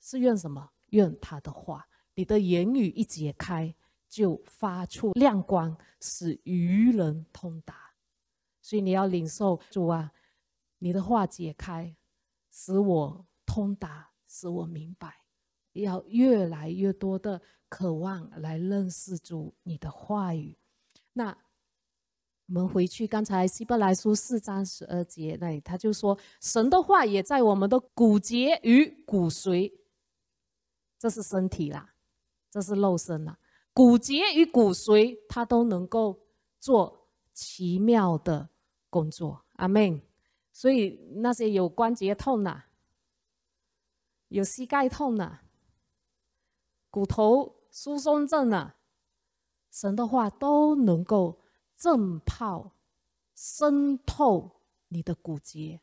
[0.00, 0.70] 是愿什么？
[0.90, 3.74] 愿他的话，你的言语一解开，
[4.08, 7.92] 就发出亮光，使愚人通达。
[8.62, 10.10] 所以你要领受主啊，
[10.78, 11.94] 你的话解开，
[12.50, 15.14] 使我通达，使我明白，
[15.74, 20.56] 要越来越多的渴望来认识主你的话语。
[21.14, 21.30] 那
[22.46, 29.72] 我们回去，刚才希伯来书四章十二节那里，他就说神的话也在我们的骨节与骨髓，
[30.98, 31.94] 这是身体啦，
[32.50, 33.38] 这是肉身啦，
[33.72, 36.20] 骨节与骨髓，它都能够
[36.60, 38.50] 做奇妙的
[38.90, 39.46] 工作。
[39.54, 40.02] 阿门。
[40.52, 42.64] 所以那些有关节痛的，
[44.28, 45.40] 有膝盖痛的，
[46.90, 48.74] 骨头疏松症的。
[49.74, 51.36] 神的话都能够
[51.76, 52.70] 震泡、
[53.34, 54.48] 渗透
[54.86, 55.80] 你的骨节、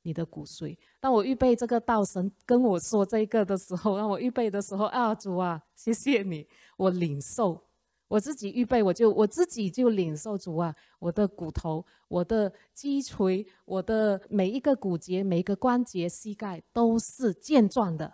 [0.00, 0.74] 你的骨髓。
[0.98, 7.62] 当我预备这个道，神跟我说这个的时候，让我预备的时候啊，主啊，谢谢你，我领受，
[8.08, 18.10] 我自己预备，我就我自己就领受主啊，我的骨头、我的脊髓、我的每一个骨节、每一个关节、膝盖都是健壮的，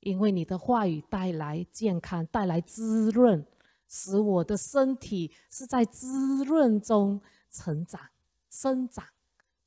[0.00, 3.46] 因为你的话语带来健康，带来滋润。
[3.96, 8.00] 使我的身体是在滋润中成长、
[8.50, 9.04] 生长，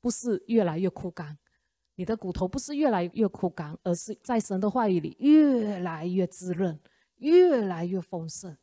[0.02, 1.38] 不是越来越枯干，
[1.94, 6.78] 你的骨头不是越来越枯干，而是在神的话语里越来越滋润，
[7.16, 8.54] 越来越丰盛，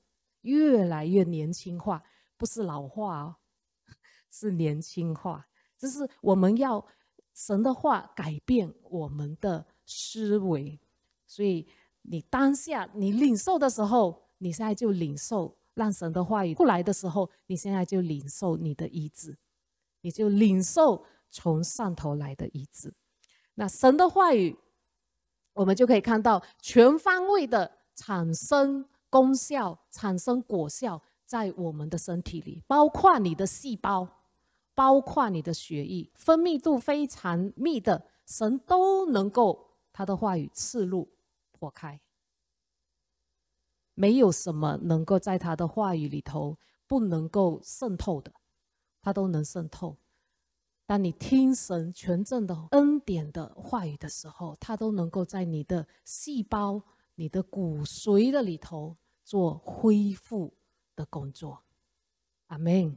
[0.41, 2.03] 越来越年轻化，
[2.37, 3.35] 不是老化哦，
[4.29, 5.47] 是年轻化。
[5.79, 6.85] 就是我们要
[7.33, 10.79] 神的话改变我们的思维，
[11.25, 11.67] 所以
[12.03, 15.57] 你当下你领受的时候，你现在就领受。
[15.75, 19.37] 让神的话语出来的时候，你现在就领受你的医治，
[19.99, 22.93] 你就领受从上头来的医治。
[23.55, 24.57] 那神的话语，
[25.51, 34.07] 我们就可以看到全方位的产生功效、产生果效在我们的身体里，包括你的细胞，
[34.73, 41.09] 包括你的血液，分泌度非常密的，神都能够他的话语刺入
[41.51, 41.99] 破开。
[43.95, 48.31] 没有什么能够在他的话语里头不能够渗透的，
[49.01, 49.97] 他都能渗透。
[50.85, 56.83] 当你听神全正的恩典的话语的时候，他都能够在你的细胞、
[57.15, 60.53] 你的骨髓的里头做恢复
[60.95, 61.63] 的工作。
[62.47, 62.95] 阿门。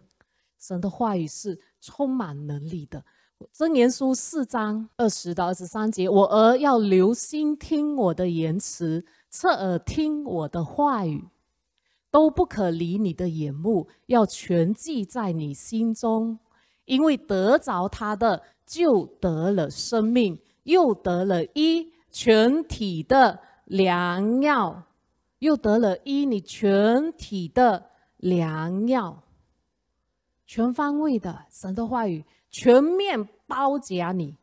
[0.59, 3.07] 神的话语是充满能力的。
[3.55, 9.05] 箴言书四章二十到二十三节：我儿要留心听我的言辞。
[9.31, 11.29] 侧耳听我的话语，
[12.11, 16.41] 都不可离你的眼目，要全记在你心中，
[16.87, 24.85] 因为得着他的，就得了生命，又得了一全体的良药，
[25.39, 29.23] 又得了一你全体的良药，
[30.47, 34.37] 全方位的神的话语，全面包夹你，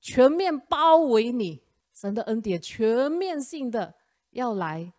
[0.00, 1.62] 全面包围你，
[1.94, 3.94] 神的恩典全面性的。
[4.30, 4.92] 要来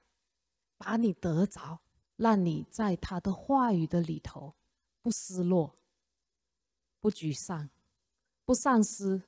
[0.80, 1.80] 把你得着，
[2.16, 4.56] 让你在他的话语的里头
[5.04, 5.76] 不失落、
[7.00, 7.70] 不沮丧、
[8.44, 9.22] 不丧失、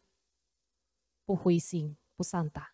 [1.26, 2.66] 不灰心、不丧胆。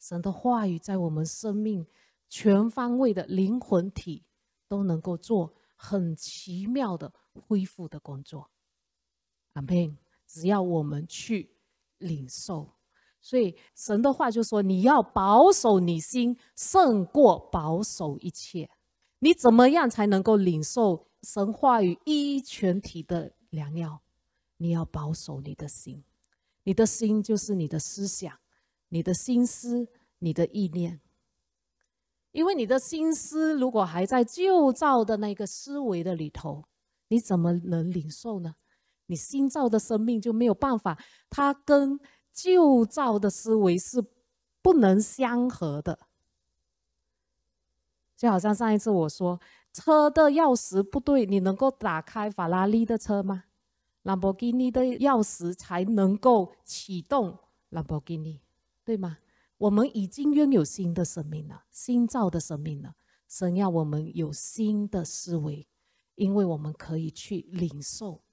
[0.00, 1.86] 神的话语在我们生命
[2.28, 4.24] 全方位的灵魂体
[4.66, 8.50] 都能够做很奇妙的恢复的工作。
[9.54, 9.96] 阿门。
[10.26, 11.50] 只要我们去
[11.98, 12.68] 领受。
[13.20, 18.68] 所以神的话就说：“你要保守你心，胜过保守一切。
[19.20, 24.02] 你怎么样才能够领受神话语一全体的良药？
[24.58, 26.04] 你要保守你的心，
[26.64, 28.38] 你的心就是你的思想、
[28.88, 29.88] 你的心思、
[30.18, 31.00] 你的意念。
[32.32, 36.64] 因为你的心思如果还在旧造的那个思维的里头，
[37.08, 38.56] 你怎么能领受呢？
[39.06, 41.98] 你新造的生命就没有办法，它跟。”
[42.36, 44.04] 旧造的思维是
[44.60, 46.00] 不能相合的，
[48.16, 49.40] 就好像上一次我说
[49.72, 53.44] 车的钥匙不对，你能够打开法拉利的车吗？
[54.02, 57.38] 兰博基尼的钥匙才能够启动
[57.68, 58.42] 兰博基尼，
[58.84, 59.18] 对吗？
[59.58, 62.96] 我们已经拥有新的生命了，新造的生命了。
[63.28, 65.68] 神要我们有新的思维，
[66.16, 68.23] 因为我们可以去领受，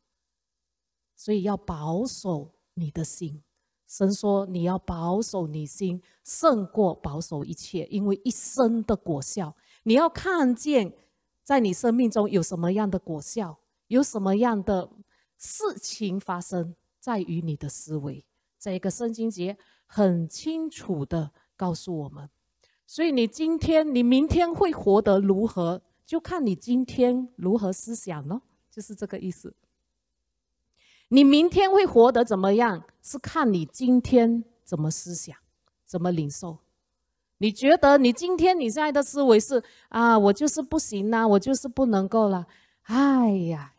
[1.24, 3.44] 所以要保守你的心。
[3.88, 10.92] 神说：“你要保守你心，胜过保守一切，因为一生的果效，你要看见，
[11.44, 14.90] 在你生命中有什么样的果效，有什么样的
[15.38, 18.26] 事情发生，在于你的思维。
[18.58, 19.56] 这个圣经节
[19.86, 22.28] 很清楚的告诉我们，
[22.88, 29.54] 所以你今天、你明天会活得如何，就看你今天如何思想咯，就是这个意思。”
[31.14, 32.84] 你明天会活得怎么样？
[33.02, 35.36] 是看你今天怎么思想，
[35.86, 36.60] 怎么领受。
[37.40, 42.48] 你觉得你今天你现在的思维是啊，我就是不行呐，我就是不能够了。
[42.84, 43.74] 哎呀，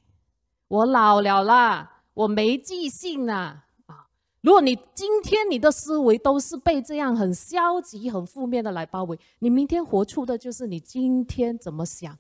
[0.69, 4.09] 我老了啦，我没记性啦啊！
[4.43, 12.19] 如果你今天你的思维都是被这样很消极、很负面的来包围，你明天活出的就是你今天怎么想，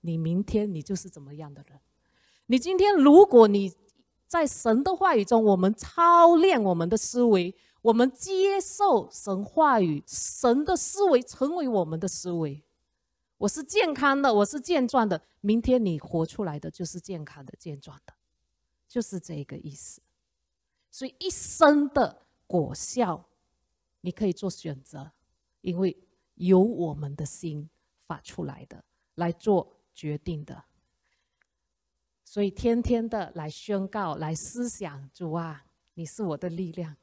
[0.00, 1.78] 你明天你就是怎么样的人。
[2.46, 3.70] 你今天如果你。
[4.26, 12.62] 在神的话语中，我们操练我们的思维，我们接受神话语，神的思维成为我们的思维。
[13.38, 15.20] 我是健康的，我是健壮的。
[15.40, 18.14] 明天你活出来的就是健康的、健壮的，
[18.88, 20.00] 就是这个意思。
[20.90, 23.26] 所以一生的果效，
[24.00, 25.12] 你可以做选择，
[25.60, 25.96] 因为
[26.36, 27.68] 由我们的心
[28.06, 28.82] 发出来的
[29.16, 30.64] 来做决定的。
[32.24, 35.64] 所以天天的来宣告、来思想，主啊，
[35.94, 36.96] 你是我的力量，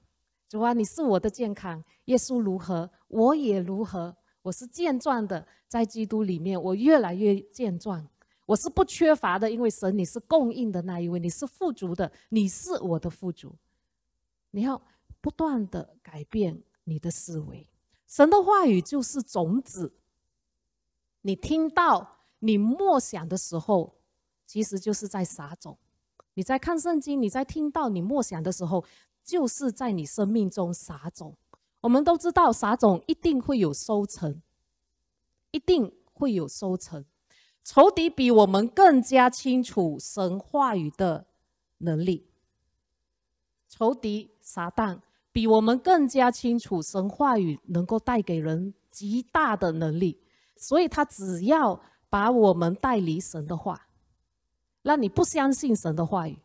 [0.49, 1.83] 主啊，你是我的健康。
[2.05, 4.15] 耶稣如何，我也如何。
[4.41, 8.05] 我是健壮的，在基督里面，我越来越健壮。
[8.47, 13.55] 我是不缺乏的，因为神你是供应的那一位，你是富足的，你是我的富足。
[14.49, 14.81] 你要
[15.21, 17.65] 不断的改变你的思维。
[18.07, 19.93] 神的话语就是种子，
[21.21, 24.00] 你听到、你默想的时候，
[24.51, 25.77] 其实就是在撒种。
[26.33, 28.83] 你在看圣经，你在听到、你默想的时候，
[29.23, 31.37] 就是在你生命中撒种。
[31.79, 34.41] 我们都知道，撒种一定会有收成，
[35.51, 37.05] 一定会有收成。
[37.63, 41.27] 仇敌比我们更加清楚神话语的
[41.77, 42.27] 能力。
[43.69, 44.99] 仇敌撒旦
[45.31, 50.19] 比我们更加清楚神话语能够带给人极大的能力，
[50.57, 53.87] 所以他只要把我们带离神的话，
[54.81, 56.37] 让你不相信神的话语，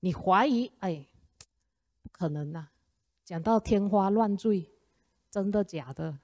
[0.00, 1.06] 你怀疑，哎，
[2.02, 2.68] 不可能呐，
[3.24, 4.70] 讲到天花乱坠。
[5.30, 6.16] 真的假的？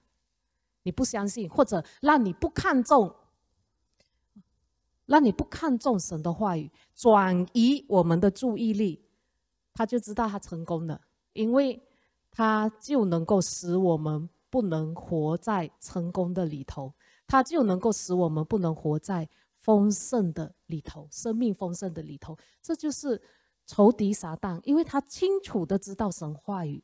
[0.85, 3.13] 你不相信，或者让你不看重，
[5.07, 9.05] 让你不看重神的话语，转移我们的注意力，
[9.75, 11.01] 他就知道他成功了，
[11.33, 11.83] 因为
[12.31, 16.95] 他就能够使我们不能活在成功的里头，
[17.27, 19.29] 他就能够使我们不能活在
[19.61, 22.37] 丰盛的里头，生命丰盛的里头。
[22.61, 23.21] 这就是
[23.67, 26.83] 仇敌撒旦，因为他清楚的知道神话语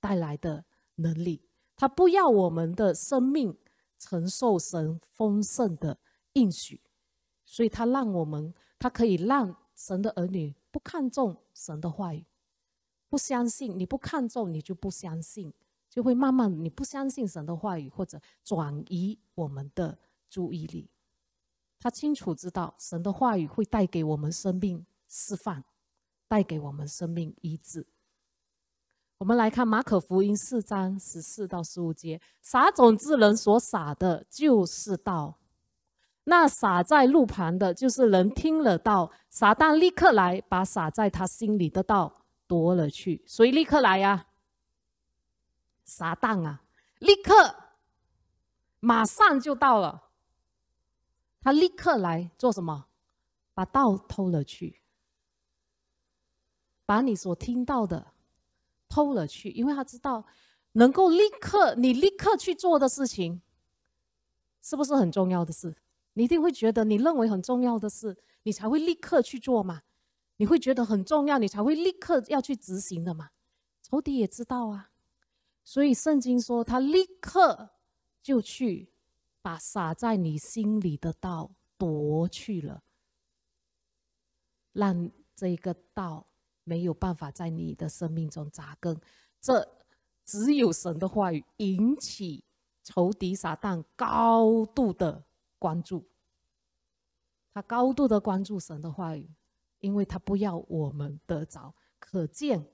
[0.00, 0.64] 带来的
[0.96, 1.48] 能力。
[1.76, 3.56] 他不要我们的生命
[3.98, 5.98] 承受神丰盛的
[6.32, 6.80] 应许，
[7.44, 12.26] 所以他让我们，他可以让神的儿女不看重神的话语，
[13.08, 13.78] 不相信。
[13.78, 15.54] 你不看重，你就不相信，
[15.88, 19.96] 就会慢慢你不相信神的话语，或者转移我们的
[20.28, 20.90] 注意力。
[21.80, 25.62] 他清楚知道神的话语会带给我们生命释放，
[26.26, 27.86] 带给我们生命医治。
[29.18, 35.38] 我们来看马可福音四章十四到十五节：撒种之人所撒的，就是道；
[36.24, 43.24] 那撒在路旁的，就是人听了道，撒旦立刻来，把撒在他心里的道夺了去。
[43.26, 44.26] 谁立刻来呀？
[45.84, 46.62] 撒旦啊！
[46.98, 47.54] 立刻，
[48.80, 50.07] 马上就到了。
[51.40, 52.86] 他立刻来做什么？
[53.54, 54.80] 把道偷了去，
[56.86, 58.14] 把你所听到的。
[58.88, 60.24] 偷了去，因为他知道，
[60.72, 63.42] 能够立刻你立刻去做的事情，
[64.62, 65.76] 是不是很重要的事？
[66.14, 69.82] 你一定会觉得你认为很重要的事，你才会立刻去做嘛？
[70.38, 73.30] 你会觉得很重要，你才会立刻要去执行的嘛？
[73.82, 74.90] 仇敌也知道啊，
[75.62, 77.70] 所以圣经说他立刻
[78.22, 78.90] 就去
[79.48, 82.82] 把撒在你心里的道夺去了，
[84.72, 86.26] 让这个道。
[86.64, 89.00] 没有办法在你的生命中扎根，
[89.40, 89.66] 这
[90.26, 92.44] 只有神的话语引起
[92.84, 95.24] 仇敌撒旦高度的
[95.58, 96.06] 关注。
[97.54, 99.34] 他高度的关注神的话语，
[99.78, 101.74] 因为他不要我们得着。
[101.98, 102.70] 可见，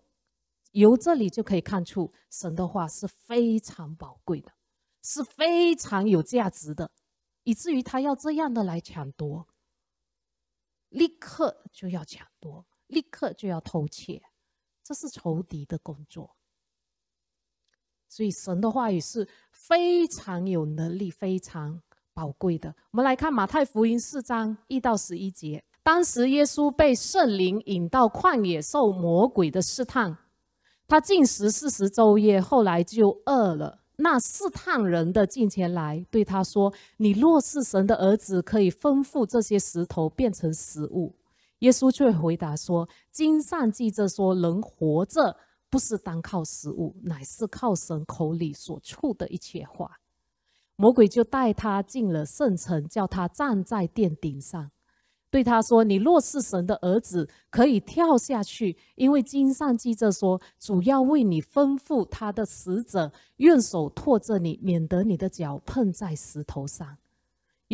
[0.72, 4.52] 由这里就可以看出，神的话是非常宝贵的，
[5.04, 6.90] 是非常有价值的，
[7.44, 9.46] 以至于他要这样的来抢夺，
[10.88, 12.66] 立刻就要抢夺。
[12.86, 14.22] 立刻就要偷窃，
[14.84, 16.36] 这是仇敌的工作。
[18.08, 21.82] 所以神的话语是非常有能力、非常
[22.12, 22.76] 宝贵的。
[22.90, 30.18] 我们来看马太福音四章一到十一节：当时耶稣被圣灵引到旷野受魔鬼的试探，
[30.86, 33.83] 他进食四十昼夜，后来就饿了。
[33.96, 41.14] 那试探人的进前来对他说：“你若是神的儿子，可以吩咐这些石头变成食物。”
[41.60, 45.36] 耶稣却回答说：“经上记着说，人活着
[45.70, 49.98] 不是单靠食物，乃是靠神口里所出的一切话。”
[50.76, 54.72] 魔鬼就带他进了圣城，叫他站在殿顶上，
[55.34, 66.98] 对他说：“你若是神的儿子，可以跳下去，因为经上记着说，主要为你吩咐他的使者，用手托着你，免得你的脚碰在石头上。”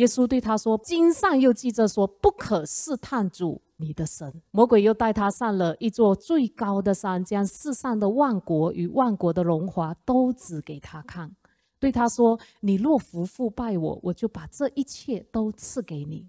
[0.01, 11.35] 耶稣对他说：“经上又记着说，不可试探主。”你的神，魔鬼又带他上了一座最高的山，将世上的万国与万国的荣华都指给他看，
[11.79, 16.27] 对他说：“你若服服拜我，我就把这一切都赐给你。”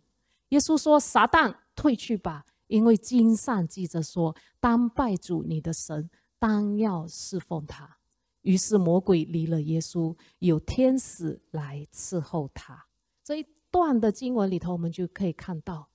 [0.53, 7.96] 耶稣说：“撒旦，退去吧，因为经上记着说，当拜主你的神，当要侍奉他。”
[8.42, 12.86] 于是魔鬼离了耶稣，有天使来伺候他。
[13.24, 15.88] 这一段的经文里头，我们就可以看到。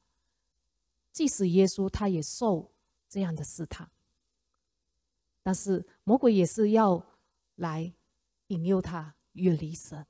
[1.12, 2.72] 即使耶稣他也受
[3.08, 3.92] 这样的试探，
[5.44, 7.06] 但是魔鬼也是要
[7.56, 7.94] 来
[8.48, 10.08] 引诱他远离神，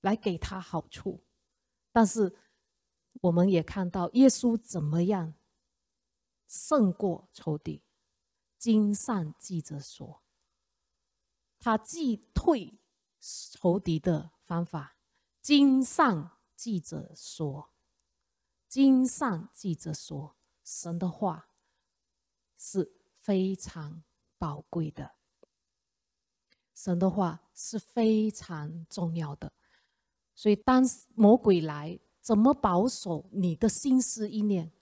[0.00, 1.20] 来给他好处。
[1.92, 2.34] 但是
[3.22, 5.34] 我们也看到耶稣怎么样
[6.46, 7.82] 胜过仇敌。
[8.58, 10.22] 经上记着说，
[11.58, 12.78] 他击退
[13.20, 14.96] 仇敌的方法。
[15.42, 17.70] 经上记着说，
[18.66, 21.50] 经上记着说，神的话
[22.56, 24.02] 是非常
[24.38, 25.14] 宝贵的，
[26.74, 29.52] 神的话是非常重要的。
[30.34, 30.82] 所以，当
[31.14, 34.72] 魔鬼来，怎么保守你的心思意念？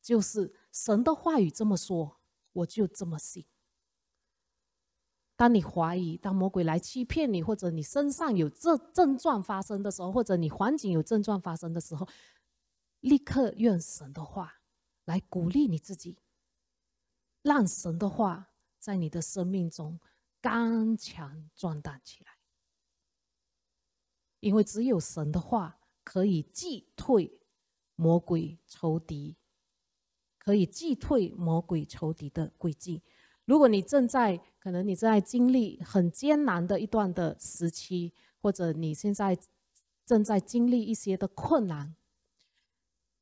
[0.00, 2.20] 就是神的话语这么说。
[2.52, 3.44] 我就这么信。
[5.34, 12.06] 当你怀疑，当魔鬼来欺骗你，或者你身上有这症状发生的时候，或者你环境有症状发生的时候，
[13.00, 14.60] 立刻用神的话
[15.04, 16.16] 来鼓励你自己，
[17.42, 19.98] 让神的话在你的生命中
[20.40, 22.30] 刚强壮大起来。
[24.38, 27.40] 因为只有神的话可以击退
[27.96, 29.34] 魔鬼仇敌。
[30.38, 33.02] 可以击退魔鬼仇敌的诡计。
[33.46, 39.38] 如果你正在可能你正在经历很艰难的一段的时期，或者你现在
[40.04, 41.96] 正在经历一些的困难，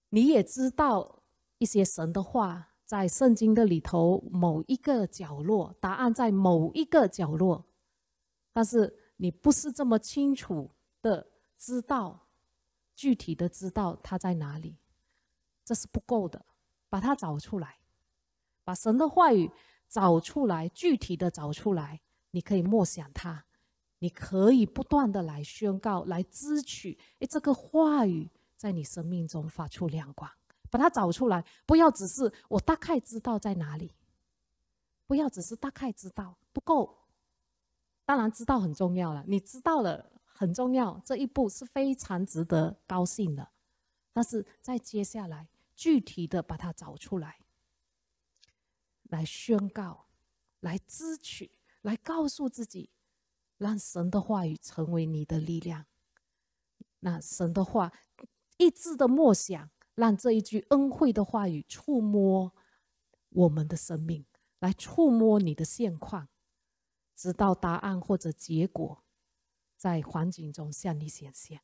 [0.08, 1.22] 你也知道
[1.58, 7.64] 一些神的话在圣经的里头某一个角落，答案在某一个角落，
[8.52, 12.26] 但是你不是这么清楚的知道
[13.02, 14.76] 具体的知道它在哪里，
[15.64, 16.46] 这是不够的。
[16.88, 17.78] 把它找出来，
[18.62, 19.50] 把神的话语
[19.88, 22.00] 找出来，具体的找出来。
[22.30, 23.44] 你可以默想它，
[23.98, 26.96] 你可以不断的来宣告，来支取。
[27.18, 30.30] 诶，这个话语在你生命中发出亮光，
[30.70, 31.44] 把它找出来。
[31.66, 33.90] 不要只是我大概知道在哪里，
[35.08, 36.98] 不要只是大概知道不够。
[38.04, 40.12] 当然知道很重要了，你知道了
[40.42, 43.52] 很重要，这一步是非常值得高兴的。
[44.12, 45.48] 但是在接下来。
[45.74, 47.40] 具体的把它找出来，
[49.04, 50.06] 来宣告，
[50.60, 52.90] 来支取，来告诉自己，
[53.56, 55.86] 让神的话语成为你的力量。
[57.00, 57.90] 那神的话
[58.58, 62.54] 一字的默想，让这一句恩惠的话语触摸
[63.30, 64.24] 我们的生命，
[64.60, 66.28] 来触摸你的现况，
[67.16, 69.02] 直到答案或者结果
[69.82, 71.60] 在环境中向你显现，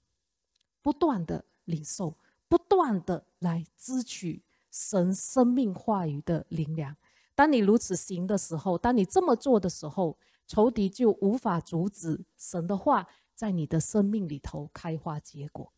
[0.82, 2.16] 不断的领受。
[2.48, 4.42] 不断的来支取
[4.72, 6.96] 神生命话语的灵粮。
[7.34, 15.70] 当你如此行的时候，当你这么做的时候，仇敌就无法阻止神的话在你的生命里头开花结果，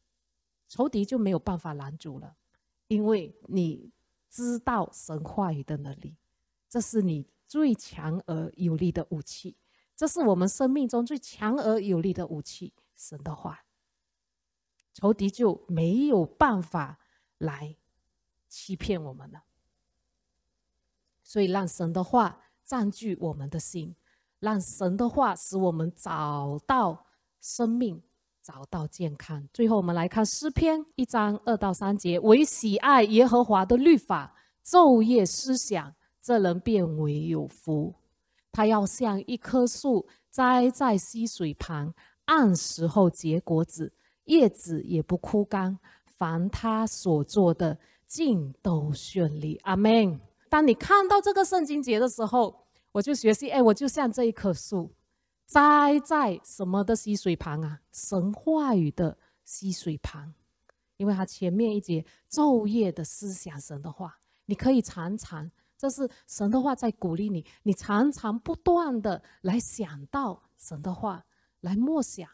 [0.66, 2.36] 仇敌就没有办法拦阻了，
[2.86, 3.91] 因为你
[4.30, 6.14] 知道神话语的能力，
[6.68, 9.57] 这是你最强而有力的武器，
[10.01, 13.66] 这是我们生命中最强而有力的武器——神的话。
[14.94, 16.98] 仇敌就没有办法
[17.36, 17.76] 来
[18.48, 19.42] 欺骗我们了，
[21.22, 23.94] 所以让神的话占据我们的心，
[24.38, 27.05] 让神的话使我们找到
[27.38, 28.03] 生命，
[28.42, 29.46] 找到健康。
[29.53, 34.34] 最后，我们来看诗篇一章二到三节：唯喜爱耶和华的律法，
[34.64, 37.99] 昼夜思想，这人变为有福。
[38.53, 41.94] 他要像一棵树栽在溪水旁，
[42.24, 43.92] 按时候结果子。
[44.24, 47.76] 叶子也不枯干，凡他所做的
[48.07, 49.57] 尽都顺利。
[49.64, 50.20] 阿门。
[50.48, 54.92] 当你看到这个圣经节的时候，我就学习，哎，我就像这一棵树，
[55.46, 57.80] 栽在什么的溪水旁啊？
[57.92, 60.32] 神话语的溪水旁，
[60.96, 65.51] 因为它前面一节昼夜的思想神的话，你可以常常，
[65.81, 71.24] 这是神的话在鼓励你，你常常不断的来想到神的话，
[71.61, 72.28] 来默想。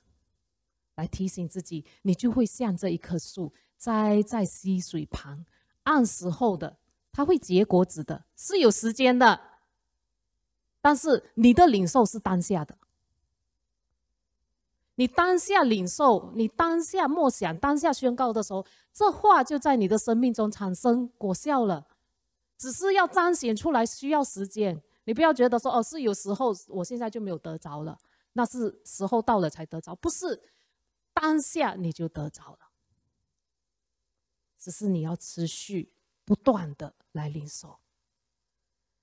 [0.96, 5.44] 来提醒自己，你就会像这一棵树栽在溪水旁，
[5.84, 6.78] 按时候的，
[7.12, 9.40] 它会结果子的，是有时间的。
[10.80, 12.76] 但是你的领受是当下的，
[14.96, 21.86] 你当下领受，你当下默想，当下宣告的时候，这话就在你的生命中产生果效了。
[22.56, 27.98] 只是要彰显出来需要时间，你不要觉得说哦，是有时候我现在就没有得着了，
[28.32, 30.52] 那是时候到了才得着，不是。
[31.18, 32.58] 当下你就得着了，
[34.58, 35.90] 只是你要持续
[36.26, 37.78] 不断的来领受。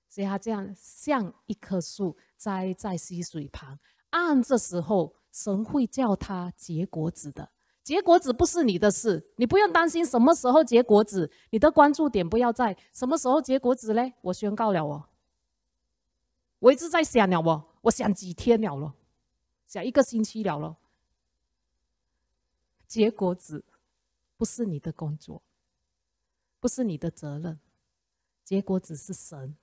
[0.08, 3.80] 所以他这样像一棵树栽在溪水旁，
[4.10, 7.50] 按这时候神会叫它结果子的。
[7.84, 11.30] 结果子不是你的事，你不用担心什么时候结果子。
[11.50, 14.14] 你的关注点不要在什么时候结果子嘞。
[14.22, 15.04] 我宣告了哦，
[16.60, 18.94] 我一直在想了哦，我想几天了了，
[19.66, 20.78] 想一个星期了了。
[22.86, 23.62] 结果子
[24.38, 25.42] 不是你的工作，
[26.60, 27.60] 不是你的责任，
[28.42, 29.54] 结果子是神。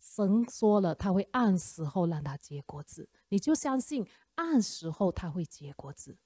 [0.00, 4.06] 神说了，他会按时候让他结果子，你就相信
[4.36, 6.16] 按时候他会结果子。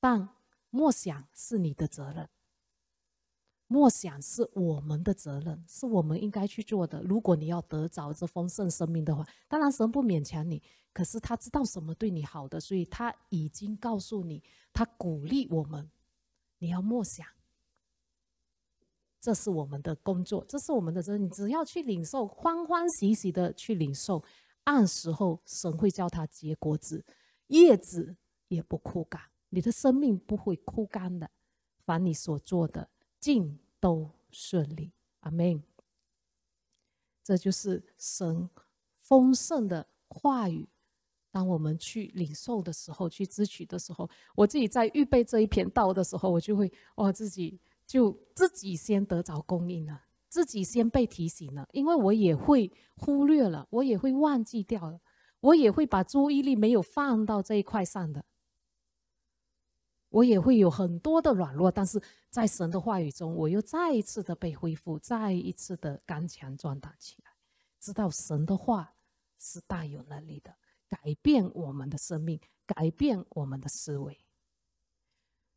[0.00, 0.28] 但
[0.70, 2.28] 默想是你的责任，
[3.66, 7.02] 默想是我们的责任，是我们应该去做的。
[7.02, 10.62] 如果你要得着这丰盛生命的话，当然神不勉强你，
[10.92, 14.42] 可是他知道什么对你好的，所以他已经告诉你，
[14.72, 15.90] 他鼓励我们，
[16.58, 17.26] 你要默想。
[19.20, 21.24] 这是我们的工作，这是我们的责任。
[21.24, 24.22] 你只要去领受，欢欢喜喜的去领受，
[24.64, 27.04] 按时候神会叫他结果子，
[27.48, 28.16] 叶子
[28.46, 31.30] 也不枯干，你的生命不会枯干的。
[31.84, 32.88] 凡你所做的，
[33.18, 34.92] 尽都顺利。
[35.20, 35.62] 阿门。
[37.24, 38.48] 这就是神
[38.98, 40.68] 丰盛的话语。
[41.30, 47.60] 当我们去领受的时候，去支取的时候，我自己在预备这一篇道的时候，我就会哇自己。
[47.86, 55.00] 就自己先得着供应了，自己先被提醒了，因为我也会忽略了，我也会忘记掉了，
[55.40, 58.22] 我也会把注意力没有放到这一块上的，
[60.10, 62.00] 我也会有很多的软弱，但是
[62.30, 67.30] 在神的话语中，我又再一次的被恢复，再一次的刚强壮大起来，
[67.78, 68.94] 知道神的话
[69.38, 70.54] 是大有能力的，
[70.88, 74.18] 改变我们的生命，改变我们的思维。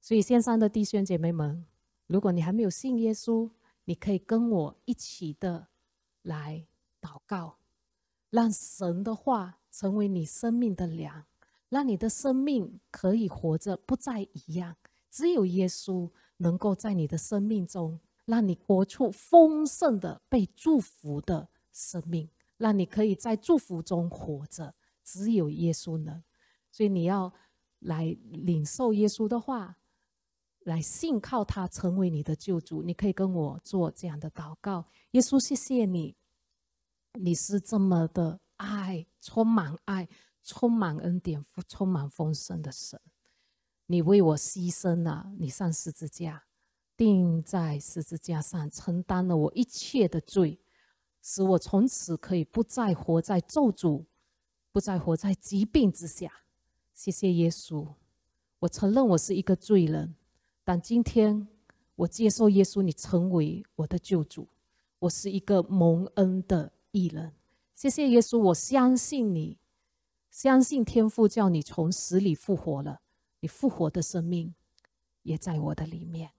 [0.02, 1.66] 所以线上的弟兄姐妹们。
[2.08, 3.50] 如果你还没有信耶稣，
[3.86, 5.70] 你可以跟我一起的
[6.24, 6.68] 来
[7.00, 7.58] 祷告，
[8.30, 11.26] 让神的话成为你生命的粮，
[11.72, 14.76] 让你的生命可以活着不再一样。
[15.10, 24.76] 只有耶稣能够在你的生命中，让你活出丰盛的被祝福的生命，让你可以在祝福中活着。
[25.04, 26.22] 只有耶稣能，
[26.72, 27.34] 所以你要
[27.80, 29.78] 来领受耶稣的话。
[30.64, 32.84] 来信靠他，成为你的救主。
[32.84, 36.16] 你可以跟我做这样的祷告：耶稣，谢谢你，
[37.14, 40.08] 你是这么的爱，充满爱，
[40.44, 43.00] 充满恩典，充满丰盛的神。
[43.88, 46.46] 你为我牺牲了，你上十字架，
[46.96, 50.60] 钉在十字架上，承担了我一切的罪，
[51.22, 54.06] 使我从此可以不再活在咒诅，
[54.72, 56.32] 不再活在疾病之下。
[56.94, 57.96] 谢谢耶稣，
[58.60, 60.16] 我承认我是一个罪人。
[60.64, 61.48] 但今天，
[61.96, 64.48] 我接受耶稣，你成为我的救主，
[65.00, 67.34] 我是一个蒙恩的艺人。
[67.76, 69.58] 谢谢耶稣，我相信你，
[70.32, 73.02] 相信天父叫你从死里复活了，
[73.42, 74.56] 你复活的生命
[75.24, 76.32] 也在我的里面。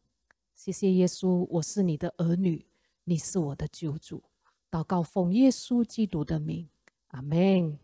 [0.54, 2.64] 谢谢耶稣，我是你的儿女，
[3.04, 4.22] 你是我的救主。
[4.70, 6.66] 祷告奉耶稣基督的名，
[7.08, 7.78] 阿门。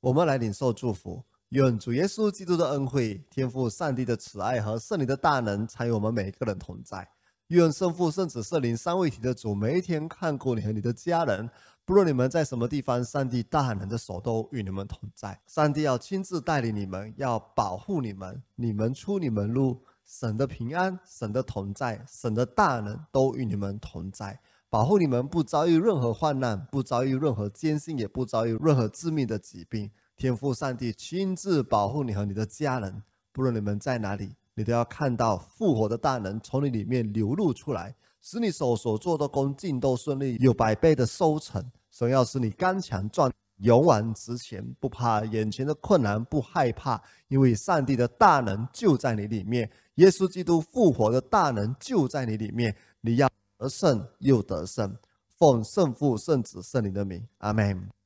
[0.00, 1.24] 我们来领受祝福。
[1.48, 7.08] 愿主耶稣基督的恩惠、天父上帝的慈爱和圣灵的大能常与我们每一个人同在。
[7.46, 11.48] 愿圣父、圣子、圣灵三位一体的主每一天看顾你和你的家人，
[11.86, 15.40] 不论你们在什么地方，上帝大能的手都与你们同在。
[15.46, 29.88] 上帝要亲自带领你们，要保护你们，你们出你们入，神的平安、神的同在、神的大能都与你们同在，保护你们不遭遇任何患难，不遭遇任何艰辛，也不遭遇任何致命的疾病。
[30.16, 37.94] 天父上帝亲自保护你和你的家人，不论你们在哪里，你都要看到复活的大能从你里面流露出来，
[38.28, 41.64] 使你手所做的工尽都顺利，有百倍的收成。
[41.92, 54.92] 神要使你刚强壮，勇往直前，不怕眼前的困难，不害怕，因为上帝的大能就在你里面，耶稣基督复活的大能就在你里面，你要得胜又得胜。
[55.38, 57.96] 奉圣父、圣子、圣灵的名，阿门。